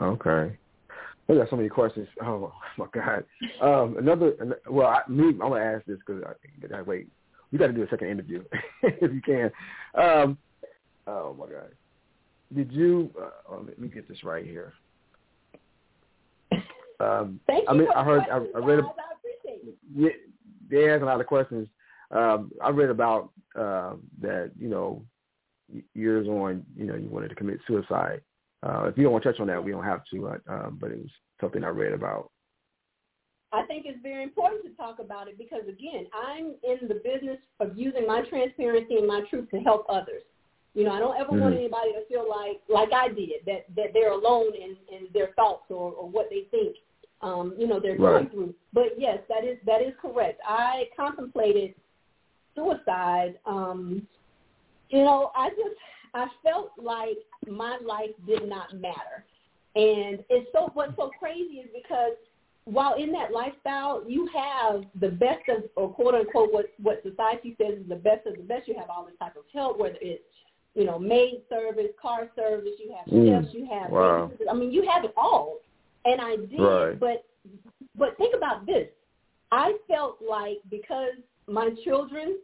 Okay. 0.00 0.56
I 1.30 1.34
got 1.34 1.50
so 1.50 1.56
many 1.56 1.68
questions. 1.68 2.08
Oh 2.22 2.52
my 2.78 2.86
God. 2.92 3.24
Um, 3.60 3.96
another. 3.98 4.32
Well, 4.70 4.86
I, 4.86 5.00
me, 5.10 5.28
I'm 5.28 5.38
gonna 5.38 5.60
ask 5.60 5.84
this 5.84 5.98
because 6.06 6.22
I, 6.24 6.76
I 6.76 6.82
wait. 6.82 7.08
We 7.52 7.58
got 7.58 7.68
to 7.68 7.72
do 7.72 7.82
a 7.82 7.88
second 7.88 8.08
interview 8.08 8.44
if 8.82 9.12
you 9.12 9.22
can. 9.22 9.50
Um, 9.94 10.38
oh 11.06 11.34
my 11.38 11.46
God. 11.46 11.72
Did 12.54 12.72
you? 12.72 13.10
Uh, 13.20 13.30
oh, 13.50 13.64
let 13.66 13.78
me 13.78 13.88
get 13.88 14.08
this 14.08 14.24
right 14.24 14.44
here. 14.44 14.72
Um, 17.00 17.40
Thank 17.46 17.64
you 17.64 17.68
I 17.68 17.72
mean, 17.74 17.88
I 17.94 18.04
heard. 18.04 18.22
I, 18.30 18.36
I 18.36 18.64
read. 18.64 18.80
guys. 18.80 18.92
I 18.98 19.14
appreciate 19.18 19.68
it. 19.68 19.76
Yeah, 19.94 20.08
they 20.70 20.90
asked 20.90 21.02
a 21.02 21.06
lot 21.06 21.20
of 21.20 21.26
questions. 21.26 21.68
Um, 22.10 22.50
I 22.62 22.70
read 22.70 22.90
about 22.90 23.30
uh, 23.54 23.94
that. 24.22 24.52
You 24.58 24.68
know, 24.68 25.02
years 25.94 26.26
on, 26.26 26.64
you 26.76 26.86
know, 26.86 26.94
you 26.94 27.08
wanted 27.08 27.28
to 27.28 27.34
commit 27.34 27.60
suicide. 27.66 28.22
Uh, 28.62 28.84
if 28.84 28.96
you 28.96 29.04
don't 29.04 29.12
want 29.12 29.22
to 29.24 29.32
touch 29.32 29.40
on 29.40 29.46
that, 29.46 29.62
we 29.62 29.70
don't 29.70 29.84
have 29.84 30.02
to. 30.12 30.28
Uh, 30.28 30.38
um, 30.48 30.78
but 30.80 30.90
it 30.90 30.98
was 30.98 31.10
something 31.40 31.62
I 31.62 31.68
read 31.68 31.92
about. 31.92 32.30
I 33.52 33.62
think 33.62 33.86
it's 33.86 33.98
very 34.02 34.22
important 34.24 34.62
to 34.64 34.70
talk 34.74 34.98
about 34.98 35.28
it 35.28 35.38
because 35.38 35.62
again, 35.68 36.06
I'm 36.12 36.54
in 36.62 36.86
the 36.86 37.00
business 37.02 37.38
of 37.60 37.76
using 37.76 38.06
my 38.06 38.22
transparency 38.28 38.96
and 38.96 39.06
my 39.06 39.22
truth 39.30 39.48
to 39.52 39.60
help 39.60 39.86
others. 39.88 40.22
You 40.74 40.84
know, 40.84 40.92
I 40.92 40.98
don't 40.98 41.18
ever 41.18 41.32
want 41.32 41.54
Mhm. 41.54 41.58
anybody 41.58 41.92
to 41.94 42.04
feel 42.06 42.28
like 42.28 42.60
like 42.68 42.92
I 42.92 43.08
did 43.08 43.44
that 43.46 43.74
that 43.74 43.92
they're 43.94 44.12
alone 44.12 44.54
in 44.54 44.76
in 44.88 45.08
their 45.12 45.28
thoughts 45.28 45.70
or, 45.70 45.92
or 45.92 46.08
what 46.08 46.28
they 46.30 46.42
think. 46.50 46.76
Um, 47.20 47.54
you 47.56 47.66
know, 47.66 47.80
they're 47.80 47.96
going 47.96 48.28
through. 48.28 48.54
But 48.72 48.98
yes, 48.98 49.18
that 49.28 49.44
is 49.44 49.58
that 49.64 49.80
is 49.82 49.94
correct. 50.00 50.40
I 50.46 50.88
contemplated 50.94 51.74
suicide. 52.54 53.38
Um, 53.46 54.06
you 54.90 55.04
know, 55.04 55.32
I 55.34 55.50
just 55.50 55.80
I 56.14 56.26
felt 56.42 56.72
like 56.80 57.18
my 57.48 57.78
life 57.84 58.10
did 58.26 58.48
not 58.48 58.74
matter. 58.74 59.24
And 59.76 60.24
it's 60.30 60.48
so 60.52 60.70
what's 60.74 60.96
so 60.96 61.10
crazy 61.18 61.60
is 61.60 61.68
because 61.74 62.12
while 62.64 62.94
in 62.96 63.12
that 63.12 63.32
lifestyle, 63.32 64.02
you 64.06 64.28
have 64.34 64.84
the 65.00 65.08
best 65.08 65.40
of, 65.48 65.64
or 65.76 65.88
quote 65.90 66.14
unquote, 66.14 66.52
what 66.52 66.66
what 66.82 67.02
society 67.02 67.56
says 67.60 67.78
is 67.78 67.88
the 67.88 67.96
best 67.96 68.26
of 68.26 68.36
the 68.36 68.42
best. 68.42 68.68
You 68.68 68.74
have 68.78 68.90
all 68.90 69.04
this 69.04 69.14
type 69.18 69.36
of 69.36 69.44
help, 69.52 69.78
whether 69.78 69.98
it's 70.00 70.22
you 70.74 70.84
know 70.84 70.98
maid 70.98 71.42
service, 71.48 71.88
car 72.00 72.28
service, 72.36 72.74
you 72.78 72.92
have 72.96 73.06
Mm. 73.06 73.42
chefs, 73.42 73.54
you 73.54 73.66
have 73.66 73.90
Wow. 73.90 74.30
I 74.50 74.54
mean, 74.54 74.72
you 74.72 74.82
have 74.88 75.04
it 75.04 75.14
all. 75.16 75.58
And 76.04 76.20
I 76.20 76.36
did, 76.36 76.60
Right. 76.60 76.98
but 76.98 77.24
but 77.96 78.16
think 78.16 78.34
about 78.34 78.66
this. 78.66 78.88
I 79.50 79.78
felt 79.88 80.20
like 80.20 80.58
because 80.70 81.14
my 81.46 81.70
children 81.84 82.38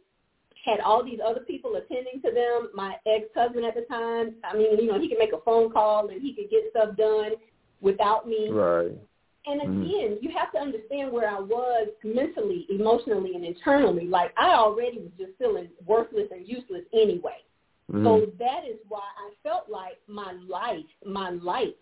had 0.65 0.79
all 0.79 1.03
these 1.03 1.19
other 1.23 1.41
people 1.41 1.75
attending 1.75 2.21
to 2.23 2.31
them, 2.31 2.71
my 2.73 2.95
ex-husband 3.05 3.63
at 3.65 3.75
the 3.75 3.81
time, 3.81 4.35
I 4.43 4.57
mean, 4.57 4.79
you 4.79 4.87
know, 4.87 4.99
he 4.99 5.07
could 5.07 5.19
make 5.19 5.33
a 5.33 5.41
phone 5.45 5.71
call 5.71 6.09
and 6.09 6.21
he 6.21 6.33
could 6.33 6.49
get 6.49 6.63
stuff 6.71 6.97
done 6.97 7.33
without 7.81 8.27
me. 8.27 8.49
Right. 8.49 8.97
And 9.47 9.61
Mhm. 9.61 9.83
again, 9.83 10.17
you 10.21 10.31
have 10.31 10.51
to 10.53 10.57
understand 10.57 11.11
where 11.11 11.29
I 11.29 11.39
was 11.39 11.89
mentally, 12.03 12.65
emotionally, 12.69 13.35
and 13.35 13.45
internally. 13.45 14.07
Like 14.07 14.33
I 14.37 14.55
already 14.55 14.97
was 14.97 15.11
just 15.19 15.37
feeling 15.37 15.69
worthless 15.85 16.31
and 16.31 16.47
useless 16.47 16.83
anyway. 16.93 17.43
Mhm. 17.91 18.03
So 18.03 18.25
that 18.39 18.65
is 18.65 18.79
why 18.87 19.07
I 19.17 19.29
felt 19.43 19.69
like 19.69 19.99
my 20.07 20.31
life, 20.47 20.85
my 21.05 21.29
light, 21.29 21.77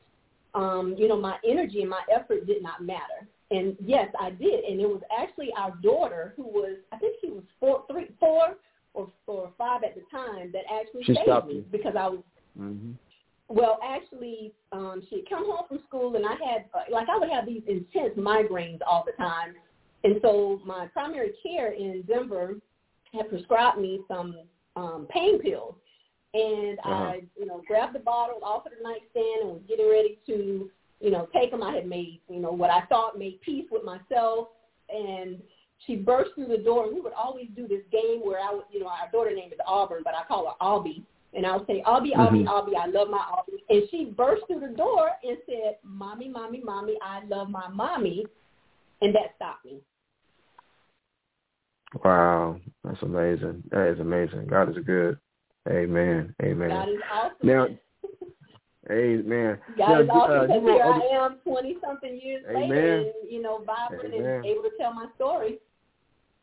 um, 0.56 0.94
you 0.98 1.08
know, 1.08 1.16
my 1.16 1.40
energy 1.46 1.80
and 1.82 1.90
my 1.90 2.04
effort 2.10 2.46
did 2.46 2.62
not 2.62 2.84
matter. 2.84 3.28
And 3.50 3.78
yes, 3.80 4.14
I 4.20 4.32
did. 4.32 4.66
And 4.66 4.82
it 4.82 4.90
was 4.90 5.02
actually 5.18 5.54
our 5.54 5.72
daughter 5.82 6.34
who 6.36 6.44
was, 6.44 6.76
I 6.92 6.98
think 6.98 7.16
she 7.22 7.30
was 7.30 7.44
four, 7.60 7.86
three, 7.90 8.10
four 8.20 8.58
or, 8.94 9.12
or 9.28 9.52
five 9.58 9.84
at 9.84 9.96
the 9.96 10.02
time 10.12 10.52
that 10.52 10.64
actually 10.72 11.04
She 11.04 11.16
saved 11.16 11.48
me 11.48 11.56
you. 11.56 11.66
because 11.72 11.96
I 11.96 12.08
was 12.10 12.20
Mhm. 12.60 12.96
well, 13.50 13.78
actually, 13.84 14.54
um, 14.72 15.02
she 15.10 15.18
had 15.18 15.30
come 15.30 15.46
home 15.46 15.66
from 15.68 15.84
school, 15.88 16.16
and 16.16 16.26
I 16.26 16.36
had 16.36 16.66
uh, 16.74 16.84
like 16.90 17.10
I 17.10 17.18
would 17.18 17.30
have 17.30 17.46
these 17.46 17.64
intense 17.68 18.16
migraines 18.18 18.80
all 18.88 19.04
the 19.06 19.12
time, 19.14 19.56
and 20.04 20.16
so 20.22 20.62
my 20.66 20.88
primary 20.88 21.34
care 21.44 21.72
in 21.74 22.04
Denver 22.04 22.56
had 23.14 23.30
prescribed 23.30 23.80
me 23.80 24.02
some 24.08 24.38
um, 24.76 25.08
pain 25.10 25.40
pills, 25.40 25.76
and 26.34 26.80
Uh-huh. 26.80 26.94
I, 26.94 27.22
you 27.38 27.46
know, 27.46 27.62
grabbed 27.68 27.94
the 27.96 28.00
bottle 28.00 28.40
off 28.44 28.66
of 28.66 28.72
the 28.78 28.84
nightstand 28.84 29.42
and 29.44 29.50
was 29.52 29.62
getting 29.68 29.90
ready 29.90 30.20
to, 30.28 30.72
you 31.00 31.12
know, 31.12 31.28
take 31.34 31.52
them. 31.52 31.62
I 31.62 31.76
had 31.76 31.88
made, 31.88 32.22
you 32.30 32.40
know, 32.40 32.52
what 32.52 32.70
I 32.72 32.82
thought 32.86 33.20
made 33.20 33.42
peace 33.42 33.66
with 33.72 33.84
myself, 33.84 34.48
and 34.90 35.42
she 35.86 35.96
burst 35.96 36.32
through 36.36 36.48
the 36.48 36.58
door. 36.58 36.86
And 36.86 36.96
we 36.96 37.02
would 37.02 37.14
always 37.14 37.48
do 37.56 37.68
this 37.68 37.84
game 37.92 38.22
where 38.24 38.40
I 38.40 38.54
would, 38.54 38.66
you 38.72 38.80
know, 38.80 38.88
our 38.88 39.10
daughter 39.12 39.34
name 39.36 39.52
is 39.52 39.60
Auburn, 39.68 40.02
but 40.04 40.14
I 40.16 40.24
call 40.28 40.46
her 40.46 40.66
Albie. 40.66 41.04
And 41.36 41.46
I 41.46 41.58
would 41.58 41.66
say, 41.66 41.82
Albie, 41.88 42.14
Albie, 42.14 42.44
Mhm. 42.44 42.48
Albie, 42.48 42.76
I 42.76 42.86
love 42.86 43.10
my 43.10 43.18
Albie. 43.18 43.64
And 43.70 43.90
she 43.90 44.06
burst 44.06 44.46
through 44.48 44.60
the 44.60 44.68
door 44.68 45.10
and 45.24 45.38
said, 45.46 45.78
Mommy, 45.84 46.30
Mommy, 46.30 46.62
Mommy, 46.64 46.98
I 47.02 47.24
love 47.26 47.50
my 47.50 47.68
mommy. 47.70 48.26
And 49.02 49.16
that 49.16 49.36
stopped 49.36 49.66
me. 49.66 49.82
Wow, 52.04 52.60
that's 52.84 53.02
amazing. 53.02 53.64
That 53.72 53.88
is 53.90 54.00
amazing. 54.00 54.48
God 54.48 54.70
is 54.76 54.84
good. 54.86 55.18
Amen. 55.70 56.36
Amen. 56.42 56.70
God 56.70 56.90
is 56.90 57.00
awesome. 57.12 57.48
Now, 57.48 57.68
Amen. 58.90 59.60
God 59.78 59.90
now, 59.90 60.02
is 60.02 60.10
awesome 60.10 60.32
uh, 60.32 60.42
because 60.42 60.62
you 60.62 60.68
wrote 60.68 61.02
here 61.02 61.20
I 61.22 61.26
am 61.26 61.38
20 61.44 61.78
something 61.86 62.20
years 62.22 62.44
Amen. 62.50 62.70
later 62.70 62.98
and, 62.98 63.32
you 63.32 63.42
know, 63.42 63.64
vibrant 63.66 64.14
Amen. 64.14 64.26
and 64.26 64.46
able 64.46 64.64
to 64.64 64.72
tell 64.78 64.94
my 64.94 65.08
story. 65.16 65.60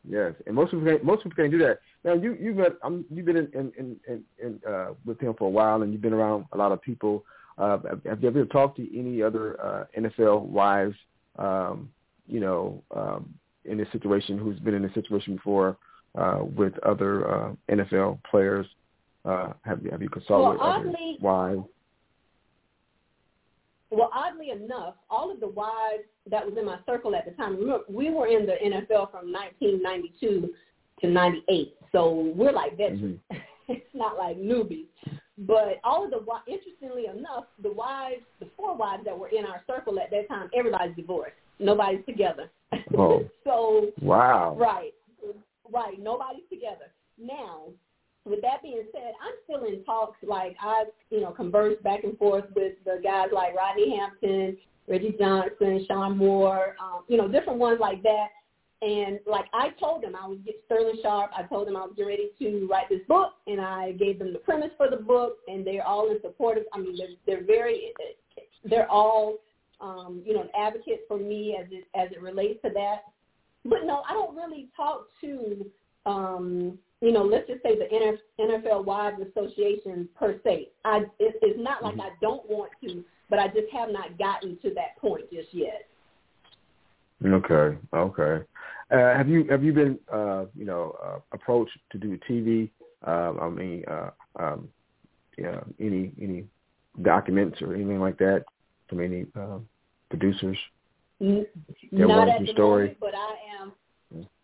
Yes, 0.07 0.33
and 0.47 0.55
most 0.55 0.71
people 0.71 0.85
can't, 0.85 1.03
most 1.03 1.23
people 1.23 1.35
can't 1.35 1.51
do 1.51 1.59
that. 1.59 1.79
Now 2.03 2.13
you 2.13 2.35
you've 2.39 2.57
been 2.57 2.73
um, 2.81 3.05
you've 3.11 3.25
been 3.25 3.37
in 3.37 3.47
in, 3.53 3.99
in, 4.07 4.23
in 4.39 4.59
uh, 4.67 4.93
with 5.05 5.19
him 5.19 5.35
for 5.37 5.45
a 5.45 5.51
while, 5.51 5.83
and 5.83 5.91
you've 5.91 6.01
been 6.01 6.13
around 6.13 6.45
a 6.53 6.57
lot 6.57 6.71
of 6.71 6.81
people. 6.81 7.23
Uh, 7.57 7.77
have, 7.87 8.03
have 8.05 8.23
you 8.23 8.29
ever 8.29 8.45
talked 8.45 8.77
to 8.77 8.99
any 8.99 9.21
other 9.21 9.61
uh, 9.63 9.83
NFL 9.97 10.45
wives? 10.45 10.95
Um, 11.37 11.89
you 12.27 12.39
know, 12.39 12.81
um, 12.95 13.33
in 13.65 13.77
this 13.77 13.87
situation, 13.91 14.37
who's 14.37 14.59
been 14.59 14.73
in 14.73 14.81
this 14.81 14.93
situation 14.93 15.35
before, 15.35 15.77
uh, 16.15 16.39
with 16.55 16.73
other 16.79 17.29
uh, 17.29 17.51
NFL 17.69 18.19
players? 18.29 18.65
Uh, 19.23 19.53
have 19.61 19.83
you 19.83 19.91
have 19.91 20.01
you 20.01 20.09
consulted 20.09 20.43
well, 20.43 20.51
with 20.53 20.61
oddly, 20.61 21.17
other 21.19 21.23
wives? 21.23 21.63
Well, 23.91 24.09
oddly 24.13 24.51
enough, 24.51 24.95
all 25.09 25.29
of 25.29 25.41
the 25.41 25.49
wives 25.49 26.03
that 26.29 26.45
was 26.45 26.57
in 26.57 26.65
my 26.65 26.79
circle 26.85 27.13
at 27.13 27.25
the 27.25 27.31
time, 27.31 27.57
remember, 27.57 27.83
we 27.89 28.09
were 28.09 28.27
in 28.27 28.45
the 28.45 28.53
NFL 28.53 29.11
from 29.11 29.33
1992 29.33 30.49
to 31.01 31.07
98, 31.07 31.75
so 31.91 32.31
we're 32.35 32.53
like 32.53 32.77
veterans. 32.77 33.19
Mm-hmm. 33.31 33.37
it's 33.67 33.85
not 33.93 34.17
like 34.17 34.37
newbies. 34.37 34.85
But 35.37 35.81
all 35.83 36.05
of 36.05 36.11
the, 36.11 36.23
interestingly 36.51 37.05
enough, 37.07 37.45
the 37.61 37.71
wives, 37.71 38.21
the 38.39 38.47
four 38.55 38.75
wives 38.77 39.03
that 39.05 39.17
were 39.17 39.29
in 39.29 39.45
our 39.45 39.61
circle 39.67 39.99
at 39.99 40.11
that 40.11 40.27
time, 40.29 40.49
everybody's 40.55 40.95
divorced. 40.95 41.35
Nobody's 41.59 42.05
together. 42.05 42.49
Oh. 42.97 43.29
so 43.43 43.87
wow. 44.01 44.55
Right, 44.57 44.93
right. 45.71 45.99
Nobody's 45.99 46.47
together 46.49 46.91
now. 47.19 47.65
With 48.25 48.41
that 48.41 48.61
being 48.61 48.83
said, 48.91 49.13
I'm 49.23 49.33
still 49.43 49.65
in 49.67 49.83
talks. 49.83 50.17
Like 50.21 50.55
I've, 50.63 50.87
you 51.09 51.21
know, 51.21 51.31
conversed 51.31 51.81
back 51.83 52.03
and 52.03 52.17
forth 52.17 52.45
with 52.55 52.73
the 52.85 52.99
guys 53.03 53.29
like 53.33 53.55
Rodney 53.55 53.97
Hampton, 53.97 54.57
Reggie 54.87 55.15
Johnson, 55.17 55.85
Sean 55.87 56.17
Moore, 56.17 56.75
um, 56.81 57.03
you 57.07 57.17
know, 57.17 57.27
different 57.27 57.59
ones 57.59 57.79
like 57.79 58.03
that. 58.03 58.27
And 58.83 59.19
like 59.27 59.45
I 59.53 59.69
told 59.79 60.03
them, 60.03 60.15
I 60.15 60.27
was 60.27 60.39
get 60.43 60.55
Sterling 60.65 60.99
Sharpe. 61.03 61.31
I 61.37 61.43
told 61.43 61.67
them 61.67 61.75
I 61.75 61.81
was 61.81 61.91
getting 61.95 62.09
ready 62.09 62.29
to 62.39 62.67
write 62.69 62.89
this 62.89 63.01
book, 63.07 63.33
and 63.45 63.61
I 63.61 63.91
gave 63.91 64.17
them 64.17 64.33
the 64.33 64.39
premise 64.39 64.71
for 64.75 64.89
the 64.89 64.97
book, 64.97 65.37
and 65.47 65.65
they're 65.65 65.85
all 65.85 66.09
in 66.09 66.19
support 66.21 66.57
of. 66.57 66.63
I 66.73 66.79
mean, 66.79 66.97
they're, 66.97 67.07
they're 67.27 67.45
very, 67.45 67.93
they're 68.65 68.89
all, 68.89 69.37
um, 69.81 70.23
you 70.25 70.33
know, 70.33 70.47
advocates 70.57 71.03
for 71.07 71.17
me 71.17 71.57
as 71.59 71.67
it 71.71 71.85
as 71.95 72.11
it 72.11 72.21
relates 72.21 72.59
to 72.63 72.71
that. 72.73 73.03
But 73.63 73.83
no, 73.85 74.01
I 74.09 74.13
don't 74.13 74.35
really 74.35 74.69
talk 74.75 75.05
to, 75.21 75.65
um, 76.07 76.79
you 77.01 77.11
know, 77.11 77.23
let's 77.23 77.47
just 77.47 77.63
say 77.63 77.77
the 77.77 78.15
NFL 78.39 78.85
Wives 78.85 79.17
Association 79.21 80.07
per 80.17 80.39
se. 80.43 80.69
I 80.85 80.99
it, 81.19 81.35
it's 81.41 81.59
not 81.59 81.83
like 81.83 81.93
mm-hmm. 81.93 82.01
I 82.01 82.09
don't 82.21 82.47
want 82.49 82.71
to, 82.83 83.03
but 83.29 83.39
I 83.39 83.47
just 83.47 83.71
have 83.73 83.89
not 83.89 84.17
gotten 84.19 84.57
to 84.61 84.73
that 84.75 84.97
point 84.99 85.29
just 85.31 85.49
yet. 85.51 85.87
Okay, 87.25 87.77
okay. 87.93 88.45
Uh, 88.91 89.17
have 89.17 89.27
you 89.27 89.45
have 89.49 89.63
you 89.63 89.73
been 89.73 89.99
uh, 90.13 90.45
you 90.55 90.65
know 90.65 90.95
uh, 91.03 91.19
approached 91.31 91.77
to 91.91 91.97
do 91.97 92.19
TV? 92.29 92.69
Um, 93.03 93.39
I 93.41 93.49
mean, 93.49 93.83
uh, 93.89 94.09
um, 94.39 94.69
yeah, 95.37 95.61
any 95.79 96.13
any 96.21 96.45
documents 97.01 97.61
or 97.63 97.73
anything 97.73 97.99
like 97.99 98.17
that 98.19 98.45
from 98.87 99.01
any 99.01 99.25
uh, 99.35 99.57
producers? 100.09 100.57
N- 101.19 101.47
not 101.91 102.29
at 102.29 102.41
the 102.41 102.51
story? 102.53 102.83
moment, 102.83 102.99
but 102.99 103.15
I. 103.15 103.35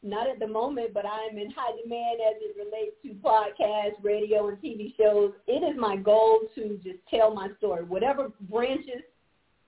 not 0.03 0.29
at 0.29 0.39
the 0.39 0.47
moment, 0.47 0.93
but 0.93 1.05
I 1.05 1.27
am 1.31 1.37
in 1.37 1.51
high 1.51 1.75
demand 1.81 2.19
as 2.21 2.35
it 2.41 2.55
relates 2.57 2.95
to 3.03 3.09
podcasts, 3.27 4.03
radio, 4.03 4.47
and 4.47 4.57
TV 4.59 4.95
shows. 4.95 5.33
It 5.47 5.63
is 5.63 5.77
my 5.79 5.97
goal 5.97 6.41
to 6.55 6.79
just 6.83 6.99
tell 7.09 7.33
my 7.33 7.49
story, 7.57 7.83
whatever 7.83 8.31
branches 8.49 9.01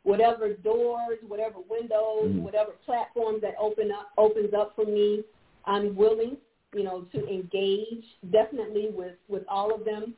whatever 0.03 0.53
doors, 0.53 1.17
whatever 1.27 1.57
windows, 1.69 2.25
mm-hmm. 2.25 2.41
whatever 2.43 2.71
platforms 2.85 3.41
that 3.41 3.53
open 3.59 3.91
up 3.91 4.09
opens 4.17 4.53
up 4.53 4.73
for 4.75 4.85
me, 4.85 5.23
I'm 5.65 5.95
willing, 5.95 6.37
you 6.73 6.83
know, 6.83 7.01
to 7.13 7.27
engage 7.27 8.03
definitely 8.31 8.89
with 8.91 9.15
with 9.27 9.43
all 9.47 9.73
of 9.73 9.85
them. 9.85 10.13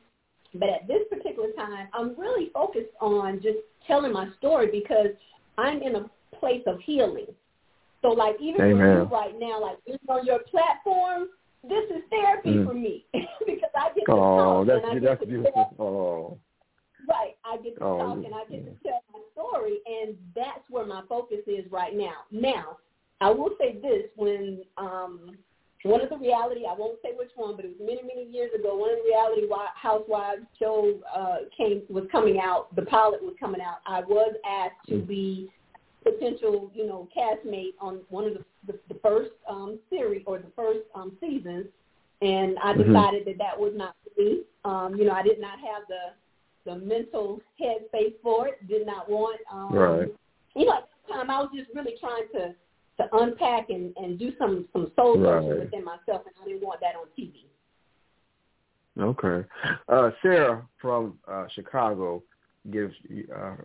But 0.54 0.68
at 0.68 0.86
this 0.86 1.02
particular 1.10 1.48
time, 1.56 1.88
I'm 1.94 2.18
really 2.18 2.50
focused 2.52 2.94
on 3.00 3.40
just 3.42 3.58
telling 3.86 4.12
my 4.12 4.28
story 4.38 4.68
because 4.70 5.08
I'm 5.58 5.82
in 5.82 5.96
a 5.96 6.10
place 6.38 6.62
of 6.66 6.78
healing. 6.80 7.26
So 8.02 8.08
like 8.08 8.36
even 8.40 8.60
Amen. 8.60 8.78
for 8.78 8.98
you 8.98 9.04
right 9.04 9.34
now, 9.38 9.62
like 9.62 9.78
on 10.08 10.26
your 10.26 10.40
platform, 10.50 11.28
this 11.62 11.84
is 11.90 12.02
therapy 12.10 12.54
mm. 12.54 12.66
for 12.66 12.74
me 12.74 13.06
because 13.12 13.70
I 13.76 13.94
get 13.94 14.04
to 14.06 14.12
oh, 14.12 14.16
talk 14.16 14.66
that's, 14.66 14.84
and 14.84 14.90
I 14.90 15.10
that's 15.10 15.20
get 15.20 15.20
to 15.20 15.26
beautiful. 15.26 15.52
Tell, 15.54 15.86
oh. 15.86 16.38
Right. 17.08 17.36
I 17.44 17.56
get 17.62 17.76
to 17.76 17.84
oh, 17.84 17.98
talk 17.98 18.16
and 18.24 18.34
I 18.34 18.44
get 18.50 18.64
to 18.64 18.88
tell 18.88 19.02
my 19.12 19.20
story, 19.32 19.78
and 19.86 20.16
that's 20.34 20.62
where 20.68 20.86
my 20.86 21.02
focus 21.08 21.40
is 21.46 21.64
right 21.70 21.94
now. 21.94 22.26
Now, 22.30 22.78
I 23.20 23.30
will 23.30 23.50
say 23.58 23.78
this: 23.80 24.10
when 24.16 24.62
um, 24.76 25.36
one 25.84 26.00
of 26.00 26.10
the 26.10 26.16
reality, 26.16 26.62
I 26.68 26.74
won't 26.76 26.98
say 27.02 27.10
which 27.16 27.30
one, 27.34 27.56
but 27.56 27.64
it 27.64 27.76
was 27.78 27.80
many, 27.80 28.02
many 28.02 28.30
years 28.30 28.50
ago. 28.58 28.76
One 28.76 28.90
of 28.90 28.98
the 28.98 29.08
reality 29.08 29.42
housewives 29.74 30.42
show 30.58 30.94
uh, 31.14 31.38
came 31.56 31.82
was 31.88 32.04
coming 32.12 32.38
out. 32.40 32.74
The 32.76 32.82
pilot 32.82 33.22
was 33.22 33.34
coming 33.40 33.60
out. 33.60 33.78
I 33.86 34.00
was 34.00 34.34
asked 34.48 34.88
to 34.88 34.98
be 34.98 35.50
potential, 36.02 36.70
you 36.74 36.86
know, 36.86 37.08
castmate 37.16 37.74
on 37.80 38.00
one 38.08 38.26
of 38.26 38.34
the 38.34 38.44
the, 38.66 38.78
the 38.88 39.00
first 39.02 39.30
um, 39.48 39.78
series 39.90 40.22
or 40.26 40.38
the 40.38 40.52
first 40.54 40.80
um, 40.94 41.16
seasons, 41.20 41.66
and 42.20 42.56
I 42.62 42.72
mm-hmm. 42.72 42.92
decided 42.92 43.22
mm-hmm. 43.22 43.30
that 43.30 43.38
that 43.38 43.58
was 43.58 43.72
not 43.74 43.96
for 44.04 44.22
me. 44.22 44.42
Um, 44.64 44.94
you 44.96 45.04
know, 45.04 45.12
I 45.12 45.22
did 45.22 45.40
not 45.40 45.58
have 45.58 45.82
the 45.88 46.12
the 46.64 46.76
mental 46.84 47.40
headspace 47.60 48.14
for 48.22 48.48
it. 48.48 48.68
Did 48.68 48.86
not 48.86 49.10
want, 49.10 49.40
um, 49.52 49.72
right. 49.72 50.08
You 50.54 50.66
know, 50.66 50.74
at 50.74 50.88
the 51.08 51.12
time 51.12 51.30
I 51.30 51.40
was 51.40 51.50
just 51.54 51.70
really 51.74 51.94
trying 52.00 52.28
to 52.34 52.54
to 52.98 53.16
unpack 53.16 53.70
and 53.70 53.92
and 53.96 54.18
do 54.18 54.32
some 54.38 54.66
some 54.72 54.92
soul 54.96 55.14
searching 55.16 55.50
right. 55.50 55.60
within 55.60 55.84
myself, 55.84 56.22
and 56.26 56.34
I 56.40 56.44
didn't 56.46 56.62
want 56.62 56.80
that 56.80 56.94
on 56.94 57.06
TV. 57.18 57.44
Okay, 59.00 59.48
uh, 59.88 60.10
Sarah 60.20 60.68
from 60.80 61.18
uh, 61.26 61.46
Chicago 61.54 62.22
gives 62.70 62.94
uh, 63.34 63.56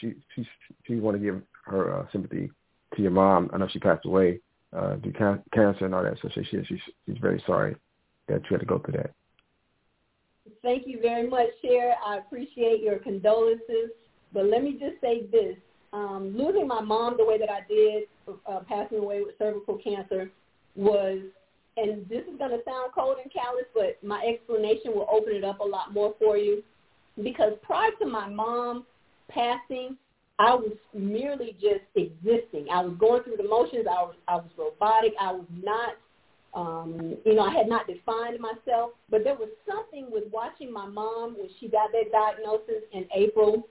she 0.00 0.14
she 0.34 0.46
she 0.86 0.96
want 0.96 1.16
to 1.16 1.22
give 1.22 1.40
her 1.64 1.94
uh, 1.94 2.06
sympathy 2.12 2.50
to 2.94 3.02
your 3.02 3.10
mom. 3.10 3.50
I 3.52 3.58
know 3.58 3.68
she 3.70 3.78
passed 3.78 4.06
away 4.06 4.40
uh, 4.76 4.96
due 4.96 5.12
to 5.12 5.42
cancer 5.52 5.84
and 5.84 5.94
all 5.94 6.02
that, 6.02 6.18
so 6.22 6.28
she, 6.34 6.42
she 6.44 6.58
she's 6.68 6.80
she's 7.06 7.18
very 7.18 7.42
sorry 7.46 7.76
that 8.28 8.42
you 8.42 8.48
had 8.50 8.60
to 8.60 8.66
go 8.66 8.78
through 8.78 8.98
that. 8.98 9.12
Thank 10.62 10.86
you 10.86 11.00
very 11.00 11.28
much, 11.28 11.48
Cher. 11.62 11.94
I 12.04 12.18
appreciate 12.18 12.82
your 12.82 12.98
condolences. 12.98 13.90
But 14.32 14.46
let 14.46 14.62
me 14.62 14.72
just 14.72 15.00
say 15.00 15.26
this. 15.26 15.56
Um, 15.92 16.34
losing 16.36 16.66
my 16.66 16.82
mom 16.82 17.16
the 17.16 17.24
way 17.24 17.38
that 17.38 17.48
I 17.50 17.60
did, 17.66 18.04
uh, 18.46 18.60
passing 18.68 18.98
away 18.98 19.22
with 19.22 19.38
cervical 19.38 19.78
cancer, 19.78 20.30
was, 20.76 21.20
and 21.78 22.06
this 22.08 22.22
is 22.30 22.38
going 22.38 22.50
to 22.50 22.62
sound 22.64 22.92
cold 22.94 23.16
and 23.22 23.32
callous, 23.32 23.64
but 23.74 23.96
my 24.06 24.22
explanation 24.22 24.92
will 24.92 25.08
open 25.10 25.34
it 25.34 25.44
up 25.44 25.60
a 25.60 25.64
lot 25.64 25.94
more 25.94 26.14
for 26.18 26.36
you. 26.36 26.62
Because 27.22 27.54
prior 27.62 27.90
to 28.00 28.06
my 28.06 28.28
mom 28.28 28.84
passing, 29.28 29.96
I 30.38 30.54
was 30.54 30.76
merely 30.94 31.56
just 31.60 31.84
existing. 31.96 32.68
I 32.72 32.82
was 32.82 32.96
going 32.98 33.22
through 33.24 33.38
the 33.38 33.48
motions. 33.48 33.86
I 33.88 34.02
was 34.02 34.14
I 34.28 34.36
was 34.36 34.50
robotic. 34.56 35.12
I 35.20 35.32
was 35.32 35.46
not 35.62 35.94
um, 36.54 37.16
you 37.24 37.34
know, 37.34 37.42
I 37.42 37.52
had 37.52 37.68
not 37.68 37.86
defined 37.86 38.40
myself, 38.40 38.92
but 39.10 39.22
there 39.22 39.34
was 39.34 39.50
something 39.68 40.08
with 40.10 40.24
watching 40.32 40.72
my 40.72 40.86
mom 40.86 41.36
when 41.36 41.48
she 41.60 41.68
got 41.68 41.92
that 41.92 42.10
diagnosis 42.10 42.84
in 42.92 43.06
April 43.14 43.68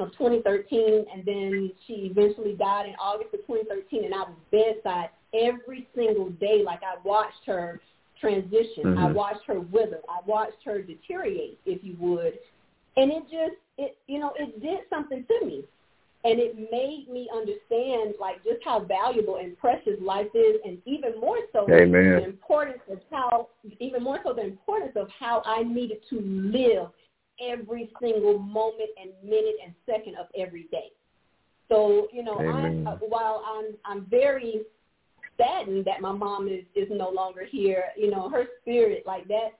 of 0.00 0.10
2013, 0.12 1.04
and 1.12 1.24
then 1.24 1.70
she 1.86 2.10
eventually 2.10 2.54
died 2.54 2.86
in 2.86 2.94
August 2.94 3.34
of 3.34 3.40
2013, 3.46 4.06
and 4.06 4.14
I 4.14 4.18
was 4.18 4.36
bedside 4.50 5.10
every 5.34 5.86
single 5.94 6.30
day. 6.30 6.62
Like 6.64 6.80
I 6.82 6.96
watched 7.06 7.44
her 7.46 7.80
transition. 8.20 8.84
Mm-hmm. 8.84 8.98
I 8.98 9.12
watched 9.12 9.44
her 9.46 9.60
wither. 9.60 10.00
I 10.08 10.18
watched 10.26 10.64
her 10.64 10.80
deteriorate, 10.80 11.58
if 11.66 11.84
you 11.84 11.94
would. 12.00 12.38
And 12.96 13.10
it 13.10 13.22
just, 13.24 13.56
it, 13.78 13.96
you 14.06 14.18
know, 14.18 14.32
it 14.38 14.60
did 14.62 14.80
something 14.90 15.24
to 15.26 15.46
me 15.46 15.64
and 16.24 16.40
it 16.40 16.56
made 16.56 17.06
me 17.12 17.28
understand 17.32 18.14
like 18.18 18.42
just 18.44 18.64
how 18.64 18.80
valuable 18.80 19.36
and 19.36 19.58
precious 19.58 20.00
life 20.00 20.26
is 20.34 20.56
and 20.64 20.78
even 20.86 21.20
more 21.20 21.38
so 21.52 21.66
Amen. 21.70 21.92
the 21.92 22.24
importance 22.24 22.80
of 22.90 22.98
how 23.10 23.48
even 23.78 24.02
more 24.02 24.18
so 24.24 24.32
the 24.32 24.42
importance 24.42 24.92
of 24.96 25.08
how 25.18 25.42
I 25.44 25.62
needed 25.62 25.98
to 26.10 26.20
live 26.20 26.88
every 27.46 27.90
single 28.00 28.38
moment 28.38 28.90
and 29.00 29.10
minute 29.22 29.56
and 29.64 29.74
second 29.84 30.16
of 30.16 30.26
every 30.38 30.66
day. 30.70 30.92
So, 31.68 32.08
you 32.12 32.22
know, 32.22 32.38
I 32.38 32.90
uh, 32.90 32.96
while 33.06 33.42
I'm 33.46 33.74
I'm 33.84 34.06
very 34.06 34.62
saddened 35.36 35.84
that 35.84 36.00
my 36.00 36.12
mom 36.12 36.48
is 36.48 36.64
is 36.74 36.88
no 36.90 37.10
longer 37.10 37.44
here, 37.44 37.84
you 37.96 38.10
know, 38.10 38.30
her 38.30 38.46
spirit 38.62 39.02
like 39.06 39.28
that 39.28 39.50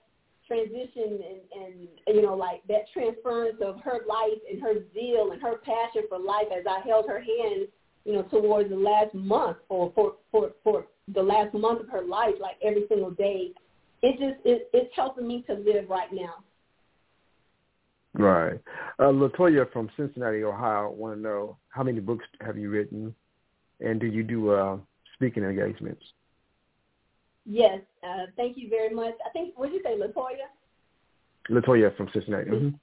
transition 0.47 1.19
and, 1.23 1.63
and 2.07 2.15
you 2.15 2.21
know 2.21 2.35
like 2.35 2.61
that 2.67 2.85
transference 2.93 3.57
of 3.61 3.79
her 3.81 3.99
life 4.07 4.39
and 4.49 4.61
her 4.61 4.75
zeal 4.93 5.31
and 5.31 5.41
her 5.41 5.57
passion 5.57 6.03
for 6.09 6.19
life 6.19 6.47
as 6.55 6.65
I 6.69 6.87
held 6.87 7.07
her 7.07 7.19
hand 7.19 7.67
you 8.05 8.13
know 8.13 8.23
towards 8.23 8.69
the 8.69 8.75
last 8.75 9.13
month 9.13 9.57
or 9.69 9.91
for 9.95 10.15
for 10.31 10.51
for 10.63 10.85
the 11.13 11.21
last 11.21 11.53
month 11.53 11.81
of 11.81 11.89
her 11.89 12.03
life 12.03 12.35
like 12.39 12.57
every 12.63 12.85
single 12.89 13.11
day 13.11 13.51
it 14.01 14.19
just 14.19 14.45
it, 14.45 14.69
it's 14.73 14.91
helping 14.95 15.27
me 15.27 15.43
to 15.47 15.53
live 15.53 15.89
right 15.89 16.11
now. 16.11 16.35
Right. 18.13 18.59
Uh, 18.97 19.05
Latoya 19.05 19.71
from 19.73 19.89
Cincinnati 19.97 20.43
Ohio 20.43 20.91
want 20.91 21.17
to 21.17 21.21
know 21.21 21.57
how 21.69 21.83
many 21.83 21.99
books 21.99 22.25
have 22.41 22.57
you 22.57 22.69
written? 22.69 23.13
And 23.81 23.99
do 23.99 24.07
you 24.07 24.23
do 24.23 24.51
uh, 24.51 24.77
speaking 25.15 25.43
engagements 25.43 26.01
Yes, 27.45 27.79
uh, 28.03 28.25
thank 28.35 28.57
you 28.57 28.69
very 28.69 28.93
much. 28.93 29.13
I 29.25 29.29
think, 29.29 29.57
what 29.57 29.71
did 29.71 29.75
you 29.75 29.83
say, 29.83 29.97
Latoya? 29.97 30.47
Latoya 31.49 31.95
from 31.95 32.09
Cincinnati. 32.11 32.49
Mm-hmm. 32.49 32.75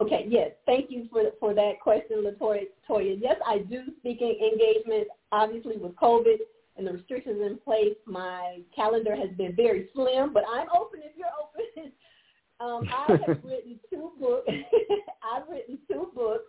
Okay, 0.00 0.26
yes. 0.28 0.52
Thank 0.64 0.90
you 0.90 1.08
for 1.10 1.24
for 1.40 1.54
that 1.54 1.80
question, 1.82 2.24
Latoya. 2.24 2.62
Latoya. 2.88 3.18
Yes, 3.20 3.36
I 3.46 3.58
do 3.58 3.82
speaking 3.98 4.38
engagements. 4.52 5.10
Obviously, 5.32 5.76
with 5.76 5.94
COVID, 5.96 6.36
and 6.78 6.86
the 6.86 6.92
restrictions 6.92 7.42
in 7.44 7.58
place, 7.58 7.96
my 8.06 8.60
calendar 8.74 9.14
has 9.14 9.30
been 9.36 9.54
very 9.54 9.88
slim, 9.92 10.32
but 10.32 10.44
I'm 10.48 10.68
open 10.74 11.00
if 11.02 11.12
you're 11.16 11.26
open. 11.26 11.92
um, 12.60 12.88
I 12.88 13.26
have 13.26 13.38
written 13.44 13.78
two 13.90 14.12
books. 14.18 14.48
I've 15.22 15.48
written 15.48 15.78
two 15.88 16.10
books. 16.14 16.44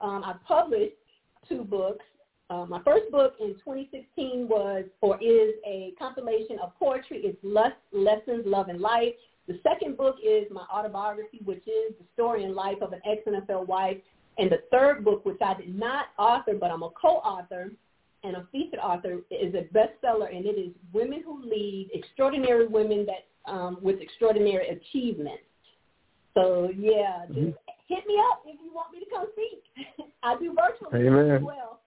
Um, 0.00 0.22
I 0.24 0.34
published 0.46 0.94
two 1.48 1.64
books. 1.64 2.04
Uh, 2.50 2.66
my 2.66 2.80
first 2.82 3.10
book 3.10 3.34
in 3.40 3.54
2016 3.54 4.48
was 4.48 4.84
or 5.00 5.16
is 5.22 5.54
a 5.66 5.92
compilation 5.98 6.58
of 6.62 6.74
poetry. 6.78 7.22
It's 7.24 7.38
Lust, 7.42 7.76
Lessons, 7.92 8.44
Love, 8.44 8.68
and 8.68 8.80
Life. 8.80 9.14
The 9.48 9.58
second 9.62 9.96
book 9.96 10.16
is 10.24 10.44
my 10.50 10.64
autobiography, 10.72 11.40
which 11.44 11.66
is 11.66 11.94
the 11.98 12.04
story 12.14 12.44
and 12.44 12.54
life 12.54 12.78
of 12.82 12.92
an 12.92 13.00
ex-NFL 13.04 13.66
wife. 13.66 13.96
And 14.36 14.50
the 14.50 14.62
third 14.70 15.04
book, 15.04 15.24
which 15.24 15.40
I 15.44 15.54
did 15.54 15.78
not 15.78 16.06
author, 16.18 16.54
but 16.58 16.70
I'm 16.70 16.82
a 16.82 16.90
co-author 16.90 17.70
and 18.24 18.36
a 18.36 18.46
featured 18.50 18.80
author, 18.80 19.20
is 19.30 19.54
a 19.54 19.66
bestseller, 19.74 20.34
and 20.34 20.44
it 20.44 20.58
is 20.58 20.70
Women 20.92 21.22
Who 21.24 21.42
Lead, 21.42 21.90
Extraordinary 21.94 22.66
Women 22.66 23.06
that 23.06 23.50
um, 23.50 23.78
with 23.82 24.00
Extraordinary 24.00 24.68
Achievements. 24.68 25.42
So, 26.34 26.70
yeah, 26.76 27.26
just 27.28 27.38
mm-hmm. 27.38 27.50
hit 27.86 28.06
me 28.06 28.16
up 28.30 28.42
if 28.46 28.58
you 28.64 28.72
want 28.74 28.92
me 28.92 29.00
to 29.00 29.06
come 29.10 29.26
speak. 29.32 30.08
I 30.22 30.36
do 30.38 30.54
virtually 30.54 31.06
Amen. 31.06 31.30
as 31.30 31.42
well. 31.42 31.80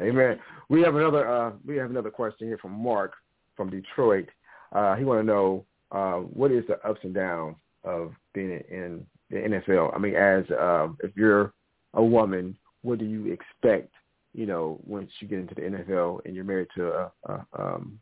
Amen. 0.00 0.38
We 0.68 0.82
have 0.82 0.94
another 0.96 1.28
uh, 1.28 1.52
we 1.66 1.76
have 1.76 1.90
another 1.90 2.10
question 2.10 2.46
here 2.46 2.58
from 2.58 2.72
Mark 2.72 3.12
from 3.56 3.70
Detroit. 3.70 4.28
Uh, 4.72 4.94
he 4.96 5.04
want 5.04 5.20
to 5.20 5.24
know 5.24 5.64
uh, 5.90 6.14
what 6.14 6.50
is 6.50 6.64
the 6.66 6.84
ups 6.88 7.00
and 7.02 7.14
downs 7.14 7.56
of 7.84 8.12
being 8.32 8.62
in 8.70 9.04
the 9.30 9.36
NFL? 9.36 9.94
I 9.94 9.98
mean, 9.98 10.14
as 10.14 10.44
uh, 10.50 10.88
if 11.02 11.16
you're 11.16 11.52
a 11.94 12.02
woman, 12.02 12.56
what 12.82 12.98
do 12.98 13.04
you 13.04 13.32
expect? 13.32 13.92
You 14.34 14.46
know, 14.46 14.80
once 14.86 15.10
you 15.20 15.28
get 15.28 15.40
into 15.40 15.54
the 15.54 15.60
NFL 15.60 16.24
and 16.24 16.34
you're 16.34 16.44
married 16.44 16.68
to 16.76 16.88
a, 16.88 17.12
a, 17.26 17.46
um, 17.58 17.98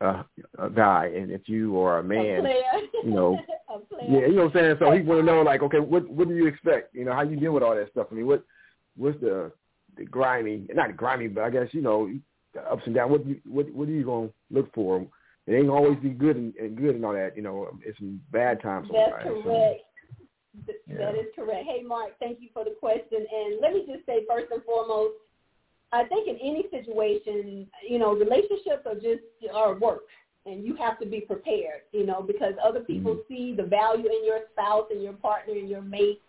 a, 0.00 0.24
a 0.58 0.70
guy, 0.70 1.12
and 1.14 1.30
if 1.30 1.48
you 1.48 1.78
are 1.80 1.98
a 1.98 2.02
man, 2.02 2.46
a 2.46 2.54
you 3.04 3.10
know, 3.10 3.38
yeah, 4.08 4.26
you 4.26 4.34
know 4.34 4.44
what 4.44 4.56
I'm 4.56 4.62
saying. 4.62 4.76
So 4.78 4.90
he 4.90 5.02
want 5.02 5.20
to 5.20 5.26
know, 5.26 5.42
like, 5.42 5.62
okay, 5.62 5.80
what 5.80 6.08
what 6.08 6.28
do 6.28 6.34
you 6.34 6.46
expect? 6.46 6.94
You 6.94 7.04
know, 7.04 7.12
how 7.12 7.22
you 7.22 7.36
deal 7.36 7.52
with 7.52 7.62
all 7.62 7.74
that 7.74 7.90
stuff? 7.90 8.06
I 8.10 8.14
mean, 8.14 8.26
what 8.26 8.42
what's 8.96 9.20
the 9.20 9.52
the 9.96 10.04
grimy, 10.04 10.66
not 10.74 10.96
grimy, 10.96 11.28
but 11.28 11.44
I 11.44 11.50
guess 11.50 11.68
you 11.72 11.82
know, 11.82 12.10
ups 12.70 12.82
and 12.86 12.94
downs. 12.94 13.10
What 13.10 13.26
you, 13.26 13.40
what 13.44 13.72
what 13.72 13.88
are 13.88 13.92
you 13.92 14.04
gonna 14.04 14.30
look 14.50 14.72
for? 14.74 15.06
It 15.46 15.54
ain't 15.54 15.70
always 15.70 15.98
be 15.98 16.10
good 16.10 16.36
and, 16.36 16.54
and 16.56 16.76
good 16.76 16.94
and 16.94 17.04
all 17.04 17.14
that. 17.14 17.36
You 17.36 17.42
know, 17.42 17.68
it's 17.84 17.98
some 17.98 18.20
bad 18.30 18.62
times. 18.62 18.88
That's 18.92 19.10
correct. 19.22 19.44
So, 19.44 19.76
yeah. 20.86 20.98
That 20.98 21.14
is 21.14 21.26
correct. 21.34 21.64
Hey, 21.66 21.82
Mark, 21.82 22.10
thank 22.20 22.40
you 22.40 22.48
for 22.52 22.64
the 22.64 22.76
question. 22.78 23.26
And 23.34 23.60
let 23.60 23.72
me 23.72 23.84
just 23.86 24.04
say, 24.06 24.24
first 24.28 24.52
and 24.52 24.62
foremost, 24.64 25.14
I 25.92 26.04
think 26.04 26.28
in 26.28 26.36
any 26.36 26.64
situation, 26.70 27.66
you 27.88 27.98
know, 27.98 28.14
relationships 28.14 28.86
are 28.86 28.94
just 28.94 29.22
are 29.52 29.78
work, 29.78 30.02
and 30.46 30.64
you 30.64 30.76
have 30.76 30.98
to 31.00 31.06
be 31.06 31.20
prepared. 31.20 31.82
You 31.92 32.06
know, 32.06 32.22
because 32.22 32.54
other 32.64 32.80
people 32.80 33.14
mm-hmm. 33.14 33.34
see 33.34 33.54
the 33.56 33.64
value 33.64 34.06
in 34.06 34.24
your 34.24 34.40
spouse 34.52 34.86
and 34.90 35.02
your 35.02 35.14
partner 35.14 35.54
and 35.54 35.68
your 35.68 35.82
mate. 35.82 36.20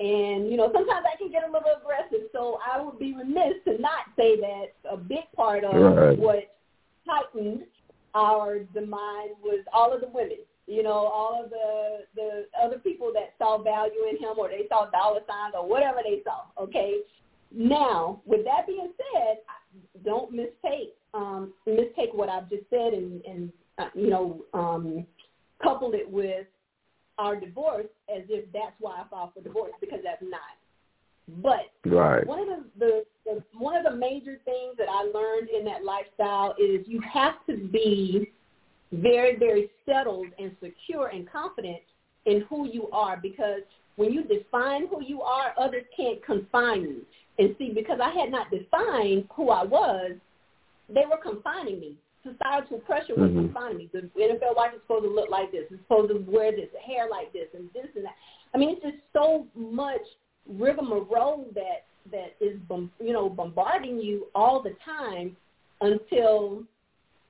And, 0.00 0.50
you 0.50 0.56
know, 0.56 0.70
sometimes 0.72 1.04
I 1.04 1.16
can 1.18 1.30
get 1.30 1.44
a 1.44 1.52
little 1.52 1.68
aggressive. 1.78 2.28
So 2.32 2.58
I 2.64 2.80
would 2.80 2.98
be 2.98 3.14
remiss 3.14 3.62
to 3.66 3.78
not 3.78 4.08
say 4.16 4.40
that 4.40 4.72
a 4.90 4.96
big 4.96 5.30
part 5.36 5.62
of 5.62 5.74
right. 5.74 6.18
what 6.18 6.56
heightened 7.06 7.64
our 8.14 8.60
demise 8.72 9.36
was 9.42 9.62
all 9.74 9.92
of 9.92 10.00
the 10.00 10.08
women. 10.08 10.38
You 10.66 10.84
know, 10.84 10.90
all 10.92 11.42
of 11.42 11.50
the 11.50 12.04
the 12.14 12.46
other 12.62 12.78
people 12.78 13.10
that 13.14 13.34
saw 13.38 13.60
value 13.60 14.06
in 14.08 14.18
him, 14.18 14.38
or 14.38 14.48
they 14.48 14.66
saw 14.68 14.88
dollar 14.90 15.20
signs, 15.26 15.54
or 15.54 15.68
whatever 15.68 15.98
they 16.04 16.22
saw. 16.22 16.42
Okay. 16.62 17.00
Now, 17.52 18.22
with 18.24 18.44
that 18.44 18.68
being 18.68 18.92
said, 18.96 19.38
don't 20.04 20.30
mistake 20.30 20.94
um, 21.14 21.52
mistake 21.66 22.10
what 22.12 22.28
I've 22.28 22.48
just 22.48 22.64
said, 22.70 22.92
and, 22.92 23.24
and 23.24 23.52
uh, 23.78 23.88
you 23.94 24.10
know, 24.10 24.44
um, 24.54 25.06
couple 25.62 25.92
it 25.92 26.08
with 26.08 26.46
our 27.20 27.36
divorce 27.36 27.86
as 28.14 28.22
if 28.28 28.50
that's 28.52 28.74
why 28.80 29.02
I 29.02 29.04
filed 29.10 29.34
for 29.34 29.42
divorce 29.42 29.72
because 29.80 30.00
that's 30.02 30.22
not. 30.22 30.40
But 31.42 31.70
right. 31.88 32.26
one 32.26 32.40
of 32.40 32.48
the, 32.48 32.64
the, 32.78 33.04
the 33.24 33.42
one 33.58 33.76
of 33.76 33.84
the 33.84 33.96
major 33.96 34.38
things 34.44 34.76
that 34.78 34.88
I 34.88 35.02
learned 35.14 35.48
in 35.50 35.64
that 35.66 35.84
lifestyle 35.84 36.54
is 36.58 36.86
you 36.88 37.00
have 37.02 37.34
to 37.46 37.56
be 37.68 38.32
very, 38.90 39.36
very 39.36 39.70
settled 39.86 40.26
and 40.38 40.56
secure 40.62 41.08
and 41.08 41.30
confident 41.30 41.82
in 42.24 42.44
who 42.48 42.68
you 42.68 42.88
are 42.90 43.18
because 43.20 43.60
when 43.96 44.12
you 44.12 44.24
define 44.24 44.88
who 44.88 45.02
you 45.04 45.22
are, 45.22 45.54
others 45.60 45.84
can't 45.96 46.24
confine 46.24 46.82
you. 46.82 47.02
And 47.38 47.54
see, 47.58 47.70
because 47.72 48.00
I 48.02 48.10
had 48.10 48.30
not 48.30 48.50
defined 48.50 49.24
who 49.34 49.50
I 49.50 49.62
was, 49.62 50.12
they 50.88 51.04
were 51.08 51.18
confining 51.22 51.80
me. 51.80 51.94
Societal 52.22 52.78
pressure 52.80 53.14
was 53.16 53.30
mm-hmm. 53.30 53.76
me. 53.76 53.88
The 53.92 54.00
NFL 54.00 54.56
wife 54.56 54.72
is 54.74 54.80
supposed 54.82 55.04
to 55.04 55.10
look 55.10 55.30
like 55.30 55.52
this. 55.52 55.64
It's 55.70 55.80
supposed 55.82 56.10
to 56.12 56.18
wear 56.30 56.52
this, 56.52 56.68
hair 56.86 57.08
like 57.10 57.32
this, 57.32 57.48
and 57.54 57.68
this 57.72 57.86
and 57.96 58.04
that. 58.04 58.14
I 58.54 58.58
mean, 58.58 58.70
it's 58.70 58.82
just 58.82 59.02
so 59.12 59.46
much 59.54 60.02
rigmarole 60.46 61.46
that 61.54 61.86
that 62.10 62.34
is 62.40 62.58
you 62.98 63.12
know 63.12 63.28
bombarding 63.28 64.00
you 64.00 64.26
all 64.34 64.62
the 64.62 64.74
time 64.84 65.36
until 65.80 66.62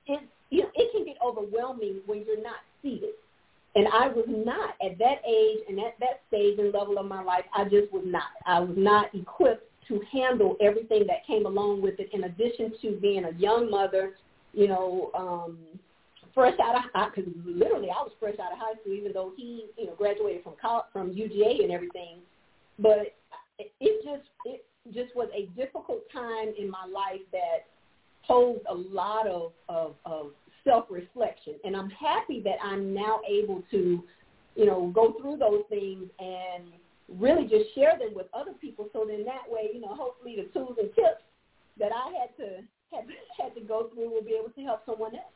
it 0.07 0.21
you 0.49 0.63
know, 0.63 0.69
it 0.75 0.91
can 0.91 1.05
get 1.05 1.17
overwhelming 1.25 2.01
when 2.05 2.23
you're 2.25 2.43
not 2.43 2.57
seated. 2.81 3.15
And 3.75 3.87
I 3.87 4.09
was 4.09 4.25
not 4.27 4.75
at 4.85 4.97
that 4.99 5.21
age 5.25 5.59
and 5.69 5.79
at 5.79 5.95
that 6.01 6.21
stage 6.27 6.59
and 6.59 6.73
level 6.73 6.97
of 6.97 7.05
my 7.05 7.23
life. 7.23 7.45
I 7.55 7.63
just 7.63 7.91
was 7.93 8.03
not. 8.05 8.23
I 8.45 8.59
was 8.59 8.75
not 8.75 9.15
equipped 9.15 9.65
to 9.87 10.01
handle 10.11 10.57
everything 10.61 11.05
that 11.07 11.25
came 11.25 11.45
along 11.45 11.81
with 11.81 11.99
it. 11.99 12.09
In 12.13 12.25
addition 12.25 12.73
to 12.81 12.99
being 13.01 13.23
a 13.23 13.31
young 13.37 13.71
mother, 13.71 14.15
you 14.53 14.67
know, 14.67 15.11
um, 15.17 15.57
fresh 16.33 16.55
out 16.63 16.75
of 16.75 17.13
because 17.13 17.31
literally 17.45 17.89
I 17.89 18.01
was 18.01 18.11
fresh 18.19 18.35
out 18.39 18.53
of 18.53 18.59
high 18.59 18.79
school, 18.81 18.93
even 18.93 19.13
though 19.13 19.31
he 19.35 19.65
you 19.77 19.87
know 19.87 19.95
graduated 19.95 20.43
from 20.43 20.53
college, 20.61 20.85
from 20.93 21.11
UGA 21.11 21.63
and 21.63 21.71
everything. 21.71 22.19
But 22.79 23.15
it 23.59 24.03
just 24.03 24.27
it 24.45 24.65
just 24.93 25.15
was 25.15 25.29
a 25.35 25.45
difficult 25.59 26.01
time 26.11 26.53
in 26.57 26.69
my 26.69 26.85
life 26.91 27.21
that 27.31 27.67
posed 28.27 28.61
a 28.69 28.73
lot 28.73 29.27
of, 29.27 29.51
of, 29.69 29.95
of 30.05 30.27
self-reflection. 30.63 31.55
And 31.63 31.75
I'm 31.75 31.89
happy 31.89 32.41
that 32.43 32.57
I'm 32.63 32.93
now 32.93 33.19
able 33.27 33.63
to, 33.71 34.03
you 34.55 34.65
know, 34.65 34.91
go 34.93 35.15
through 35.19 35.37
those 35.37 35.63
things 35.69 36.05
and 36.19 36.65
really 37.19 37.43
just 37.43 37.73
share 37.75 37.97
them 37.97 38.13
with 38.15 38.27
other 38.33 38.53
people 38.59 38.87
so 38.93 39.05
then 39.07 39.25
that 39.25 39.49
way, 39.49 39.69
you 39.73 39.81
know, 39.81 39.95
hopefully 39.95 40.35
the 40.37 40.51
tools 40.57 40.77
and 40.79 40.89
tips 40.95 41.23
that 41.79 41.91
I 41.91 42.11
had 42.19 42.37
to 42.37 42.63
had, 42.91 43.05
had 43.39 43.55
to 43.55 43.61
go 43.61 43.89
through 43.93 44.11
will 44.11 44.23
be 44.23 44.37
able 44.39 44.51
to 44.51 44.61
help 44.61 44.85
someone 44.85 45.15
else. 45.15 45.33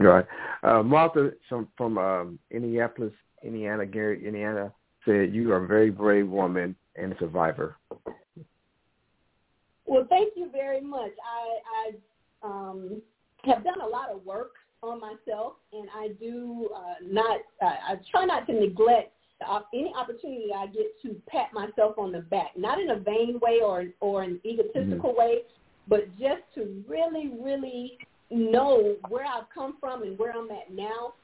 Right. 0.00 0.24
Uh, 0.62 0.82
Martha 0.82 1.30
from, 1.48 1.68
from 1.76 1.98
um, 1.98 2.38
Indianapolis, 2.50 3.12
Indiana, 3.44 3.84
Gary, 3.84 4.26
Indiana, 4.26 4.72
said 5.04 5.34
you 5.34 5.52
are 5.52 5.64
a 5.64 5.66
very 5.66 5.90
brave 5.90 6.28
woman 6.28 6.74
and 6.96 7.12
a 7.12 7.18
survivor. 7.18 7.76
Well, 9.86 10.06
thank 10.08 10.34
you 10.36 10.48
very 10.50 10.80
much. 10.80 11.10
I, 11.22 11.92
I 12.44 12.48
um, 12.48 13.02
have 13.44 13.62
done 13.62 13.80
a 13.82 13.86
lot 13.86 14.10
of 14.10 14.24
work 14.24 14.52
on 14.82 15.00
myself, 15.00 15.54
and 15.72 15.88
I 15.94 16.08
do 16.18 16.70
uh, 16.74 16.94
not. 17.04 17.40
Uh, 17.60 17.66
I 17.66 17.94
try 18.10 18.24
not 18.24 18.46
to 18.46 18.52
neglect 18.52 19.12
any 19.74 19.92
opportunity 19.96 20.48
I 20.56 20.66
get 20.66 21.00
to 21.02 21.20
pat 21.28 21.52
myself 21.52 21.98
on 21.98 22.12
the 22.12 22.20
back, 22.20 22.52
not 22.56 22.80
in 22.80 22.90
a 22.90 22.96
vain 22.96 23.38
way 23.42 23.60
or 23.64 23.86
or 24.00 24.22
an 24.22 24.40
egotistical 24.44 25.10
mm-hmm. 25.10 25.18
way, 25.18 25.38
but 25.88 26.08
just 26.18 26.42
to 26.54 26.84
really, 26.88 27.32
really 27.40 27.98
know 28.30 28.96
where 29.08 29.24
I've 29.24 29.50
come 29.52 29.76
from 29.80 30.02
and 30.02 30.18
where 30.18 30.32
I'm 30.32 30.50
at 30.50 30.72
now. 30.72 31.14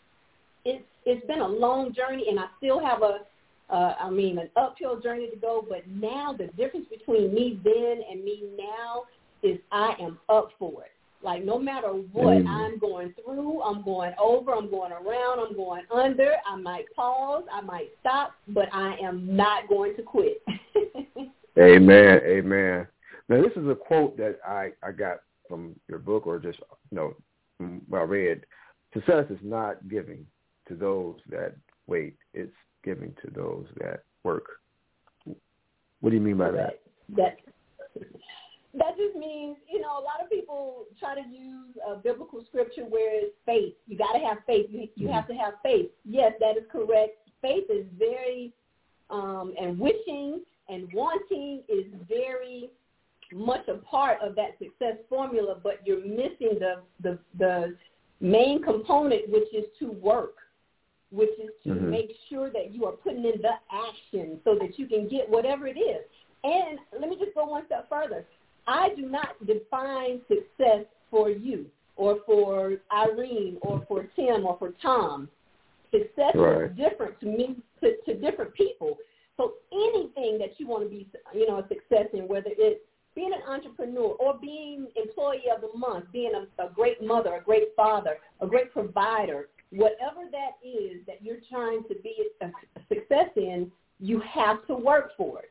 It's 0.64 0.84
it's 1.04 1.24
been 1.26 1.40
a 1.40 1.48
long 1.48 1.94
journey, 1.94 2.26
and 2.28 2.38
I 2.38 2.46
still 2.58 2.80
have 2.84 3.02
a 3.02 3.20
uh, 3.68 3.94
I 4.00 4.10
mean, 4.10 4.38
an 4.38 4.48
uphill 4.56 5.00
journey 5.00 5.28
to 5.30 5.36
go. 5.36 5.64
But 5.68 5.86
now 5.88 6.34
the 6.36 6.46
difference 6.56 6.86
between 6.88 7.34
me 7.34 7.60
then 7.64 8.00
and 8.10 8.24
me 8.24 8.44
now 8.56 9.04
is 9.42 9.58
I 9.72 9.94
am 10.00 10.18
up 10.28 10.50
for 10.58 10.84
it. 10.84 10.92
Like 11.22 11.44
no 11.44 11.58
matter 11.58 11.88
what 11.88 12.36
mm. 12.36 12.46
I'm 12.46 12.78
going 12.78 13.12
through, 13.14 13.62
I'm 13.62 13.82
going 13.82 14.12
over, 14.18 14.52
I'm 14.52 14.70
going 14.70 14.92
around, 14.92 15.40
I'm 15.40 15.56
going 15.56 15.82
under. 15.92 16.34
I 16.46 16.56
might 16.56 16.84
pause, 16.94 17.44
I 17.52 17.62
might 17.62 17.88
stop, 18.00 18.32
but 18.48 18.68
I 18.72 18.96
am 19.02 19.34
not 19.34 19.68
going 19.68 19.96
to 19.96 20.02
quit. 20.02 20.42
amen, 21.58 22.20
amen. 22.24 22.86
Now 23.28 23.42
this 23.42 23.52
is 23.56 23.68
a 23.68 23.74
quote 23.74 24.16
that 24.18 24.38
I 24.46 24.72
I 24.82 24.92
got 24.92 25.20
from 25.48 25.74
your 25.88 25.98
book 25.98 26.26
or 26.26 26.38
just 26.38 26.58
you 26.90 26.96
know 26.96 27.14
what 27.88 28.00
I 28.00 28.04
read. 28.04 28.46
Success 28.92 29.26
is 29.30 29.38
not 29.42 29.88
giving 29.88 30.26
to 30.68 30.74
those 30.74 31.16
that 31.28 31.54
wait. 31.86 32.16
It's 32.34 32.52
giving 32.84 33.14
to 33.24 33.30
those 33.30 33.66
that 33.80 34.04
work. 34.22 34.46
What 36.00 36.10
do 36.10 36.16
you 36.16 36.22
mean 36.22 36.36
by 36.36 36.50
that? 36.50 36.80
That 37.16 37.38
that 38.78 38.96
just 38.96 39.16
means, 39.16 39.56
you 39.70 39.80
know, 39.80 39.98
a 39.98 40.04
lot 40.04 40.22
of 40.22 40.30
people 40.30 40.84
try 41.00 41.14
to 41.14 41.26
use 41.28 41.74
a 41.88 41.96
biblical 41.96 42.44
scripture 42.46 42.82
where 42.82 43.24
it's 43.24 43.34
faith. 43.46 43.74
You 43.86 43.96
got 43.96 44.12
to 44.12 44.18
have 44.18 44.38
faith. 44.46 44.66
You, 44.70 44.88
you 44.94 45.06
mm-hmm. 45.06 45.14
have 45.14 45.26
to 45.28 45.34
have 45.34 45.54
faith. 45.62 45.90
Yes, 46.04 46.32
that 46.40 46.56
is 46.56 46.64
correct. 46.70 47.16
Faith 47.40 47.64
is 47.70 47.86
very, 47.98 48.52
um, 49.08 49.54
and 49.60 49.78
wishing 49.78 50.42
and 50.68 50.88
wanting 50.92 51.62
is 51.68 51.86
very 52.08 52.70
much 53.32 53.66
a 53.68 53.74
part 53.74 54.18
of 54.22 54.34
that 54.36 54.58
success 54.58 54.96
formula, 55.08 55.56
but 55.62 55.80
you're 55.84 56.04
missing 56.04 56.58
the 56.58 56.82
the, 57.02 57.18
the 57.38 57.76
main 58.20 58.62
component, 58.62 59.28
which 59.28 59.52
is 59.54 59.64
to 59.78 59.90
work, 59.92 60.36
which 61.10 61.30
is 61.38 61.50
to 61.64 61.70
mm-hmm. 61.70 61.90
make 61.90 62.10
sure 62.28 62.50
that 62.50 62.74
you 62.74 62.84
are 62.84 62.92
putting 62.92 63.24
in 63.24 63.40
the 63.42 63.52
action 63.70 64.38
so 64.44 64.56
that 64.60 64.78
you 64.78 64.86
can 64.86 65.08
get 65.08 65.28
whatever 65.28 65.66
it 65.66 65.78
is. 65.78 66.02
And 66.44 66.78
let 67.00 67.10
me 67.10 67.16
just 67.18 67.34
go 67.34 67.44
one 67.44 67.66
step 67.66 67.88
further. 67.88 68.24
I 68.66 68.90
do 68.96 69.02
not 69.02 69.44
define 69.46 70.20
success 70.28 70.86
for 71.10 71.30
you 71.30 71.66
or 71.96 72.18
for 72.26 72.74
Irene 72.92 73.58
or 73.62 73.84
for 73.88 74.08
Tim 74.16 74.44
or 74.46 74.56
for 74.58 74.72
Tom. 74.82 75.28
Success 75.90 76.32
right. 76.34 76.70
is 76.70 76.76
different 76.76 77.18
to 77.20 77.26
me 77.26 77.56
to, 77.80 77.92
to 78.06 78.20
different 78.20 78.52
people. 78.54 78.98
So 79.36 79.54
anything 79.72 80.38
that 80.38 80.58
you 80.58 80.66
want 80.66 80.84
to 80.84 80.90
be, 80.90 81.08
you 81.34 81.46
know, 81.46 81.58
a 81.58 81.68
success 81.68 82.06
in, 82.12 82.26
whether 82.26 82.50
it's 82.56 82.80
being 83.16 83.32
an 83.32 83.40
entrepreneur 83.48 84.14
or 84.20 84.38
being 84.38 84.86
employee 84.94 85.44
of 85.52 85.62
the 85.62 85.76
month, 85.76 86.04
being 86.12 86.32
a, 86.34 86.62
a 86.62 86.70
great 86.70 87.02
mother, 87.02 87.34
a 87.34 87.40
great 87.40 87.74
father, 87.74 88.18
a 88.40 88.46
great 88.46 88.72
provider, 88.72 89.48
whatever 89.70 90.30
that 90.30 90.58
is 90.62 91.00
that 91.06 91.22
you're 91.22 91.40
trying 91.50 91.82
to 91.88 91.94
be 92.04 92.14
a, 92.42 92.50
success 92.88 93.30
in, 93.36 93.72
you 93.98 94.20
have 94.20 94.64
to 94.66 94.74
work 94.74 95.12
for 95.16 95.40
it. 95.40 95.50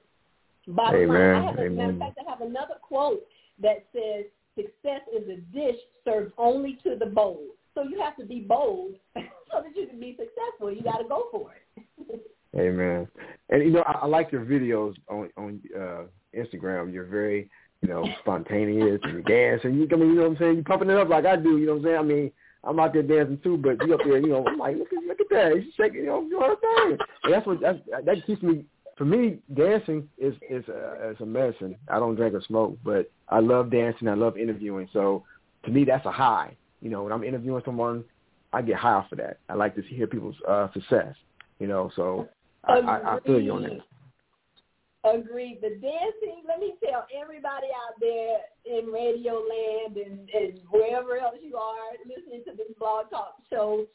Bottom 0.67 1.01
Amen. 1.01 1.33
line, 1.33 1.41
I 1.41 1.45
have, 1.45 1.59
Amen. 1.59 1.75
matter 1.75 1.93
of 1.93 1.99
fact, 1.99 2.19
I 2.25 2.29
have 2.29 2.41
another 2.41 2.75
quote 2.81 3.25
that 3.61 3.85
says, 3.91 4.25
success 4.55 5.01
is 5.13 5.27
a 5.27 5.37
dish 5.53 5.79
served 6.05 6.33
only 6.37 6.79
to 6.83 6.95
the 6.97 7.07
bold. 7.07 7.49
So 7.73 7.83
you 7.83 7.99
have 7.99 8.15
to 8.17 8.25
be 8.25 8.39
bold 8.39 8.93
so 9.15 9.21
that 9.61 9.75
you 9.75 9.87
can 9.87 9.99
be 9.99 10.17
successful. 10.17 10.71
You 10.71 10.81
got 10.81 10.97
to 10.97 11.07
go 11.07 11.25
for 11.31 11.51
it. 11.51 12.21
Amen. 12.57 13.07
And 13.49 13.63
you 13.63 13.71
know, 13.71 13.83
I, 13.85 13.99
I 14.03 14.05
like 14.05 14.31
your 14.31 14.45
videos 14.45 14.95
on 15.09 15.29
on 15.35 15.59
uh, 15.77 16.03
Instagram. 16.35 16.93
You're 16.93 17.05
very, 17.05 17.49
you 17.81 17.89
know, 17.89 18.07
spontaneous 18.21 18.99
and 19.03 19.13
you 19.13 19.21
dance 19.23 19.61
and 19.63 19.77
you, 19.77 19.87
I 19.91 19.95
mean, 19.95 20.09
you 20.09 20.15
know 20.15 20.21
what 20.23 20.31
I'm 20.31 20.37
saying? 20.37 20.55
You 20.57 20.63
pumping 20.63 20.89
it 20.89 20.97
up 20.97 21.09
like 21.09 21.25
I 21.25 21.35
do. 21.35 21.57
You 21.57 21.67
know 21.67 21.73
what 21.73 21.79
I'm 21.79 21.85
saying? 21.85 21.97
I 21.97 22.03
mean, 22.03 22.31
I'm 22.63 22.79
out 22.79 22.93
there 22.93 23.03
dancing 23.03 23.39
too, 23.43 23.57
but 23.57 23.85
you 23.85 23.93
up 23.93 24.01
there, 24.03 24.17
you 24.17 24.29
know, 24.29 24.45
I'm 24.45 24.57
like, 24.57 24.75
look 24.77 24.91
at 24.91 25.03
look 25.03 25.21
at 25.21 25.29
that, 25.29 25.61
she's 25.63 25.73
shaking, 25.75 26.01
you 26.01 26.07
know, 26.07 26.27
doing 26.27 26.41
her 26.41 26.55
thing. 26.55 26.97
And 27.23 27.33
that's 27.33 27.45
what 27.45 27.61
that's, 27.61 27.79
that 28.05 28.25
keeps 28.25 28.41
me. 28.41 28.65
For 28.97 29.05
me, 29.05 29.39
dancing 29.53 30.07
is 30.17 30.33
is 30.49 30.63
a, 30.69 31.11
is 31.11 31.17
a 31.19 31.25
medicine. 31.25 31.75
I 31.89 31.99
don't 31.99 32.15
drink 32.15 32.33
or 32.33 32.41
smoke, 32.41 32.77
but 32.83 33.11
I 33.29 33.39
love 33.39 33.69
dancing. 33.69 34.07
I 34.07 34.13
love 34.13 34.37
interviewing. 34.37 34.87
So 34.93 35.23
to 35.65 35.71
me, 35.71 35.83
that's 35.83 36.05
a 36.05 36.11
high. 36.11 36.55
You 36.81 36.89
know, 36.89 37.03
when 37.03 37.11
I'm 37.11 37.23
interviewing 37.23 37.61
someone, 37.65 38.03
I 38.53 38.61
get 38.61 38.77
high 38.77 38.93
off 38.93 39.11
of 39.11 39.17
that. 39.17 39.37
I 39.49 39.53
like 39.53 39.75
to 39.75 39.81
hear 39.81 40.07
people's 40.07 40.37
uh, 40.47 40.71
success. 40.73 41.13
You 41.59 41.67
know, 41.67 41.91
so 41.95 42.29
I, 42.63 42.79
I, 42.79 43.15
I 43.15 43.19
feel 43.19 43.39
you 43.39 43.51
on 43.53 43.63
that. 43.63 43.79
Agreed. 45.05 45.59
The 45.61 45.69
dancing, 45.69 46.41
let 46.47 46.59
me 46.59 46.73
tell 46.83 47.05
everybody 47.15 47.67
out 47.69 47.93
there 48.01 48.39
in 48.65 48.87
radio 48.87 49.33
land 49.33 49.97
and, 49.97 50.27
and 50.29 50.59
wherever 50.71 51.17
else 51.17 51.35
you 51.41 51.55
are 51.57 51.93
listening 52.07 52.43
to 52.45 52.51
this 52.57 52.75
blog 52.79 53.11
talk 53.11 53.35
show, 53.49 53.85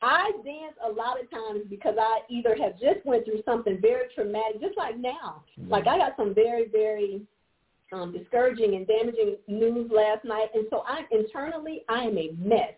I 0.00 0.30
dance 0.44 0.76
a 0.86 0.92
lot 0.92 1.20
of 1.20 1.28
times 1.28 1.62
because 1.68 1.96
I 2.00 2.20
either 2.30 2.54
have 2.54 2.78
just 2.78 3.04
went 3.04 3.24
through 3.24 3.42
something 3.44 3.80
very 3.80 4.06
traumatic, 4.14 4.60
just 4.60 4.76
like 4.76 4.96
now. 4.96 5.42
Mm-hmm. 5.58 5.70
Like 5.70 5.88
I 5.88 5.98
got 5.98 6.16
some 6.16 6.34
very, 6.34 6.68
very 6.68 7.22
um, 7.92 8.12
discouraging 8.12 8.76
and 8.76 8.86
damaging 8.86 9.36
news 9.48 9.90
last 9.92 10.24
night, 10.24 10.48
and 10.54 10.66
so 10.70 10.84
I 10.86 11.02
internally 11.10 11.82
I 11.88 12.04
am 12.04 12.16
a 12.16 12.30
mess. 12.38 12.74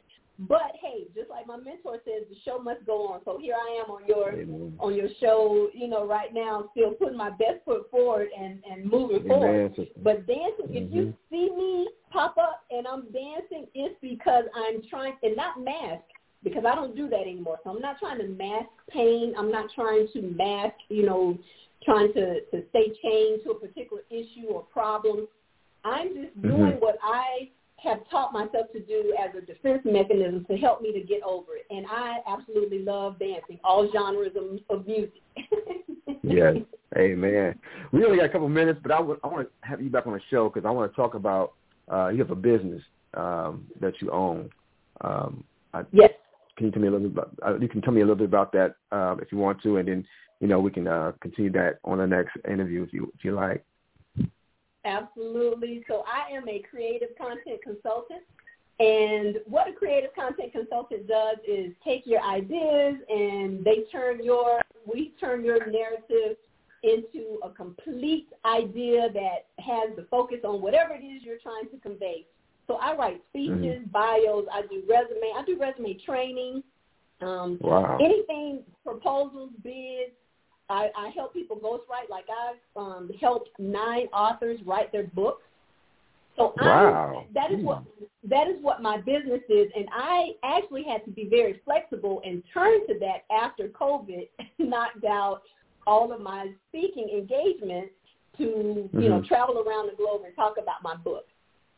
But 0.48 0.72
hey, 0.80 1.04
just 1.14 1.28
like 1.28 1.46
my 1.46 1.58
mentor 1.58 1.98
says, 2.06 2.24
the 2.30 2.36
show 2.46 2.58
must 2.58 2.86
go 2.86 3.08
on. 3.08 3.20
So 3.26 3.38
here 3.38 3.54
I 3.54 3.82
am 3.84 3.90
on 3.90 4.06
your 4.06 4.32
Amen. 4.32 4.74
on 4.78 4.94
your 4.94 5.08
show, 5.20 5.68
you 5.74 5.86
know, 5.86 6.06
right 6.06 6.32
now, 6.32 6.70
still 6.72 6.92
putting 6.92 7.18
my 7.18 7.28
best 7.28 7.62
foot 7.66 7.90
forward 7.90 8.28
and 8.38 8.58
and 8.70 8.90
moving 8.90 9.18
Amen. 9.18 9.28
forward. 9.28 9.74
But 10.02 10.26
dancing, 10.26 10.66
mm-hmm. 10.66 10.76
if 10.76 10.92
you 10.94 11.02
mm-hmm. 11.02 11.34
see 11.34 11.54
me 11.54 11.90
pop 12.10 12.38
up 12.38 12.64
and 12.70 12.86
I'm 12.86 13.02
dancing, 13.12 13.66
it's 13.74 13.94
because 14.00 14.44
I'm 14.54 14.80
trying 14.88 15.12
and 15.22 15.36
not 15.36 15.62
mask 15.62 16.04
because 16.42 16.64
I 16.66 16.74
don't 16.74 16.96
do 16.96 17.06
that 17.10 17.20
anymore. 17.20 17.58
So 17.62 17.70
I'm 17.70 17.82
not 17.82 17.98
trying 17.98 18.18
to 18.18 18.28
mask 18.28 18.70
pain. 18.88 19.34
I'm 19.36 19.52
not 19.52 19.66
trying 19.74 20.08
to 20.14 20.22
mask, 20.22 20.76
you 20.88 21.04
know, 21.04 21.38
trying 21.84 22.14
to 22.14 22.40
to 22.40 22.62
stay 22.70 22.94
chained 23.02 23.40
to 23.44 23.50
a 23.50 23.60
particular 23.60 24.04
issue 24.08 24.46
or 24.48 24.62
problem. 24.62 25.28
I'm 25.84 26.08
just 26.14 26.38
mm-hmm. 26.38 26.48
doing 26.48 26.72
what 26.78 26.96
I 27.02 27.50
have 27.82 27.98
taught 28.10 28.32
myself 28.32 28.66
to 28.72 28.80
do 28.80 29.14
as 29.22 29.34
a 29.36 29.40
defense 29.40 29.82
mechanism 29.84 30.44
to 30.50 30.56
help 30.56 30.82
me 30.82 30.92
to 30.92 31.00
get 31.00 31.22
over 31.22 31.56
it. 31.56 31.66
And 31.70 31.86
I 31.88 32.18
absolutely 32.26 32.80
love 32.80 33.18
dancing, 33.18 33.58
all 33.64 33.90
genres 33.92 34.32
of, 34.36 34.58
of 34.76 34.86
music. 34.86 35.22
yes, 36.22 36.56
amen. 36.96 37.58
We 37.92 38.04
only 38.04 38.18
got 38.18 38.26
a 38.26 38.28
couple 38.28 38.46
of 38.46 38.52
minutes, 38.52 38.80
but 38.82 38.92
I, 38.92 38.98
w- 38.98 39.20
I 39.24 39.26
want 39.28 39.48
to 39.48 39.68
have 39.68 39.80
you 39.80 39.90
back 39.90 40.06
on 40.06 40.12
the 40.12 40.20
show 40.30 40.48
because 40.48 40.66
I 40.66 40.70
want 40.70 40.90
to 40.90 40.96
talk 40.96 41.14
about 41.14 41.54
uh, 41.90 42.08
you 42.08 42.18
have 42.18 42.30
a 42.30 42.36
business 42.36 42.82
um, 43.14 43.66
that 43.80 43.94
you 44.00 44.10
own. 44.10 44.50
Um, 45.00 45.44
I, 45.72 45.82
yes. 45.92 46.10
Can 46.56 46.66
you 46.66 46.72
tell 46.72 46.82
me 46.82 46.88
a 46.88 46.90
little 46.90 47.08
bit 47.08 47.18
about? 47.18 47.34
Uh, 47.46 47.58
you 47.58 47.68
can 47.68 47.80
tell 47.80 47.92
me 47.92 48.02
a 48.02 48.04
little 48.04 48.16
bit 48.16 48.26
about 48.26 48.52
that 48.52 48.74
uh, 48.92 49.16
if 49.20 49.32
you 49.32 49.38
want 49.38 49.62
to, 49.62 49.78
and 49.78 49.88
then 49.88 50.06
you 50.40 50.46
know 50.46 50.60
we 50.60 50.70
can 50.70 50.86
uh, 50.86 51.12
continue 51.22 51.50
that 51.52 51.78
on 51.84 51.98
the 51.98 52.06
next 52.06 52.36
interview 52.46 52.82
if 52.82 52.92
you 52.92 53.10
if 53.16 53.24
you 53.24 53.32
like. 53.32 53.64
Absolutely. 54.84 55.84
So 55.88 56.04
I 56.06 56.34
am 56.34 56.48
a 56.48 56.62
creative 56.70 57.10
content 57.18 57.62
consultant. 57.62 58.22
And 58.78 59.36
what 59.44 59.68
a 59.68 59.72
creative 59.72 60.14
content 60.14 60.52
consultant 60.52 61.06
does 61.06 61.36
is 61.46 61.72
take 61.84 62.06
your 62.06 62.22
ideas 62.22 62.94
and 63.10 63.62
they 63.62 63.84
turn 63.92 64.24
your, 64.24 64.60
we 64.86 65.12
turn 65.20 65.44
your 65.44 65.58
narrative 65.70 66.38
into 66.82 67.38
a 67.42 67.50
complete 67.50 68.28
idea 68.46 69.08
that 69.12 69.48
has 69.58 69.94
the 69.96 70.06
focus 70.10 70.38
on 70.44 70.62
whatever 70.62 70.94
it 70.94 71.04
is 71.04 71.22
you're 71.22 71.38
trying 71.38 71.68
to 71.68 71.76
convey. 71.82 72.24
So 72.66 72.76
I 72.76 72.96
write 72.96 73.20
speeches, 73.30 73.82
mm-hmm. 73.82 73.90
bios, 73.90 74.46
I 74.50 74.62
do 74.62 74.82
resume, 74.88 75.32
I 75.36 75.44
do 75.44 75.58
resume 75.58 75.98
training, 76.06 76.62
um, 77.20 77.58
wow. 77.60 77.98
anything, 78.00 78.62
proposals, 78.82 79.50
bids, 79.62 80.12
I, 80.70 80.88
I 80.96 81.10
help 81.14 81.34
people 81.34 81.56
ghostwrite. 81.56 82.08
Like 82.08 82.26
I've 82.30 82.80
um, 82.80 83.10
helped 83.20 83.50
nine 83.58 84.06
authors 84.12 84.60
write 84.64 84.92
their 84.92 85.08
books. 85.08 85.42
So 86.36 86.54
wow. 86.62 87.26
I, 87.26 87.32
that 87.34 87.52
is 87.52 87.62
what 87.64 87.82
that 88.28 88.46
is 88.46 88.62
what 88.62 88.80
my 88.80 88.98
business 88.98 89.40
is, 89.48 89.68
and 89.76 89.86
I 89.92 90.30
actually 90.44 90.84
had 90.84 91.04
to 91.04 91.10
be 91.10 91.26
very 91.28 91.60
flexible 91.64 92.22
and 92.24 92.42
turn 92.54 92.86
to 92.86 92.98
that 93.00 93.24
after 93.34 93.68
COVID 93.68 94.28
knocked 94.58 95.04
out 95.04 95.42
all 95.86 96.12
of 96.12 96.20
my 96.20 96.52
speaking 96.68 97.08
engagements 97.10 97.92
to 98.38 98.44
mm-hmm. 98.44 99.00
you 99.00 99.08
know 99.08 99.18
mm-hmm. 99.18 99.26
travel 99.26 99.64
around 99.66 99.90
the 99.90 99.96
globe 99.96 100.22
and 100.24 100.34
talk 100.36 100.54
about 100.56 100.82
my 100.82 100.96
book. 100.96 101.26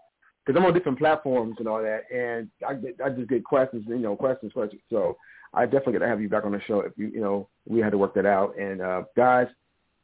because 0.49 0.59
I'm 0.59 0.67
on 0.67 0.73
different 0.73 0.99
platforms 0.99 1.57
and 1.59 1.69
all 1.69 1.83
that, 1.83 2.05
and 2.11 2.49
I 2.67 2.73
get 2.73 2.99
I 3.05 3.11
just 3.11 3.29
get 3.29 3.45
questions, 3.45 3.85
you 3.87 3.99
know, 3.99 4.17
questions, 4.17 4.55
questions. 4.55 4.81
So 4.89 5.19
I 5.53 5.67
definitely 5.67 5.93
got 5.95 5.99
to 5.99 6.09
have 6.09 6.23
you 6.23 6.31
back 6.31 6.47
on 6.47 6.53
the 6.53 6.61
show 6.67 6.81
if 6.81 6.93
you 6.97 7.09
you 7.09 7.21
know 7.21 7.51
we 7.67 7.81
had 7.81 7.93
to 7.93 7.99
work 7.99 8.15
that 8.15 8.25
out. 8.25 8.57
And 8.59 8.81
uh, 8.81 9.03
guys, 9.15 9.47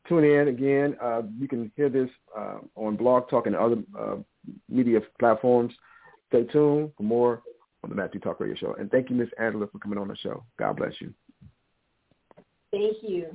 tune 0.07 0.23
in 0.23 0.49
again. 0.49 0.99
Uh, 1.03 1.23
you 1.39 1.49
can 1.49 1.73
hear 1.77 1.89
this 1.89 2.11
uh, 2.37 2.59
on 2.77 2.95
Blog 2.97 3.31
Talk 3.31 3.47
and 3.47 3.57
other 3.57 3.77
uh, 3.99 4.17
media 4.69 5.01
platforms. 5.19 5.73
Stay 6.29 6.45
tuned 6.45 6.93
for 6.99 7.05
more 7.05 7.43
on 7.83 7.89
the 7.89 7.97
Matthew 7.97 8.21
Talk 8.21 8.39
Radio 8.39 8.57
Show. 8.57 8.75
And 8.75 8.91
thank 8.91 9.09
you, 9.09 9.17
Miss 9.17 9.31
Angela, 9.39 9.67
for 9.69 9.79
coming 9.79 9.99
on 9.99 10.09
the 10.09 10.17
show. 10.17 10.45
God 10.59 10.77
bless 10.77 10.93
you. 11.01 11.15
Thank 12.71 12.97
you. 13.01 13.35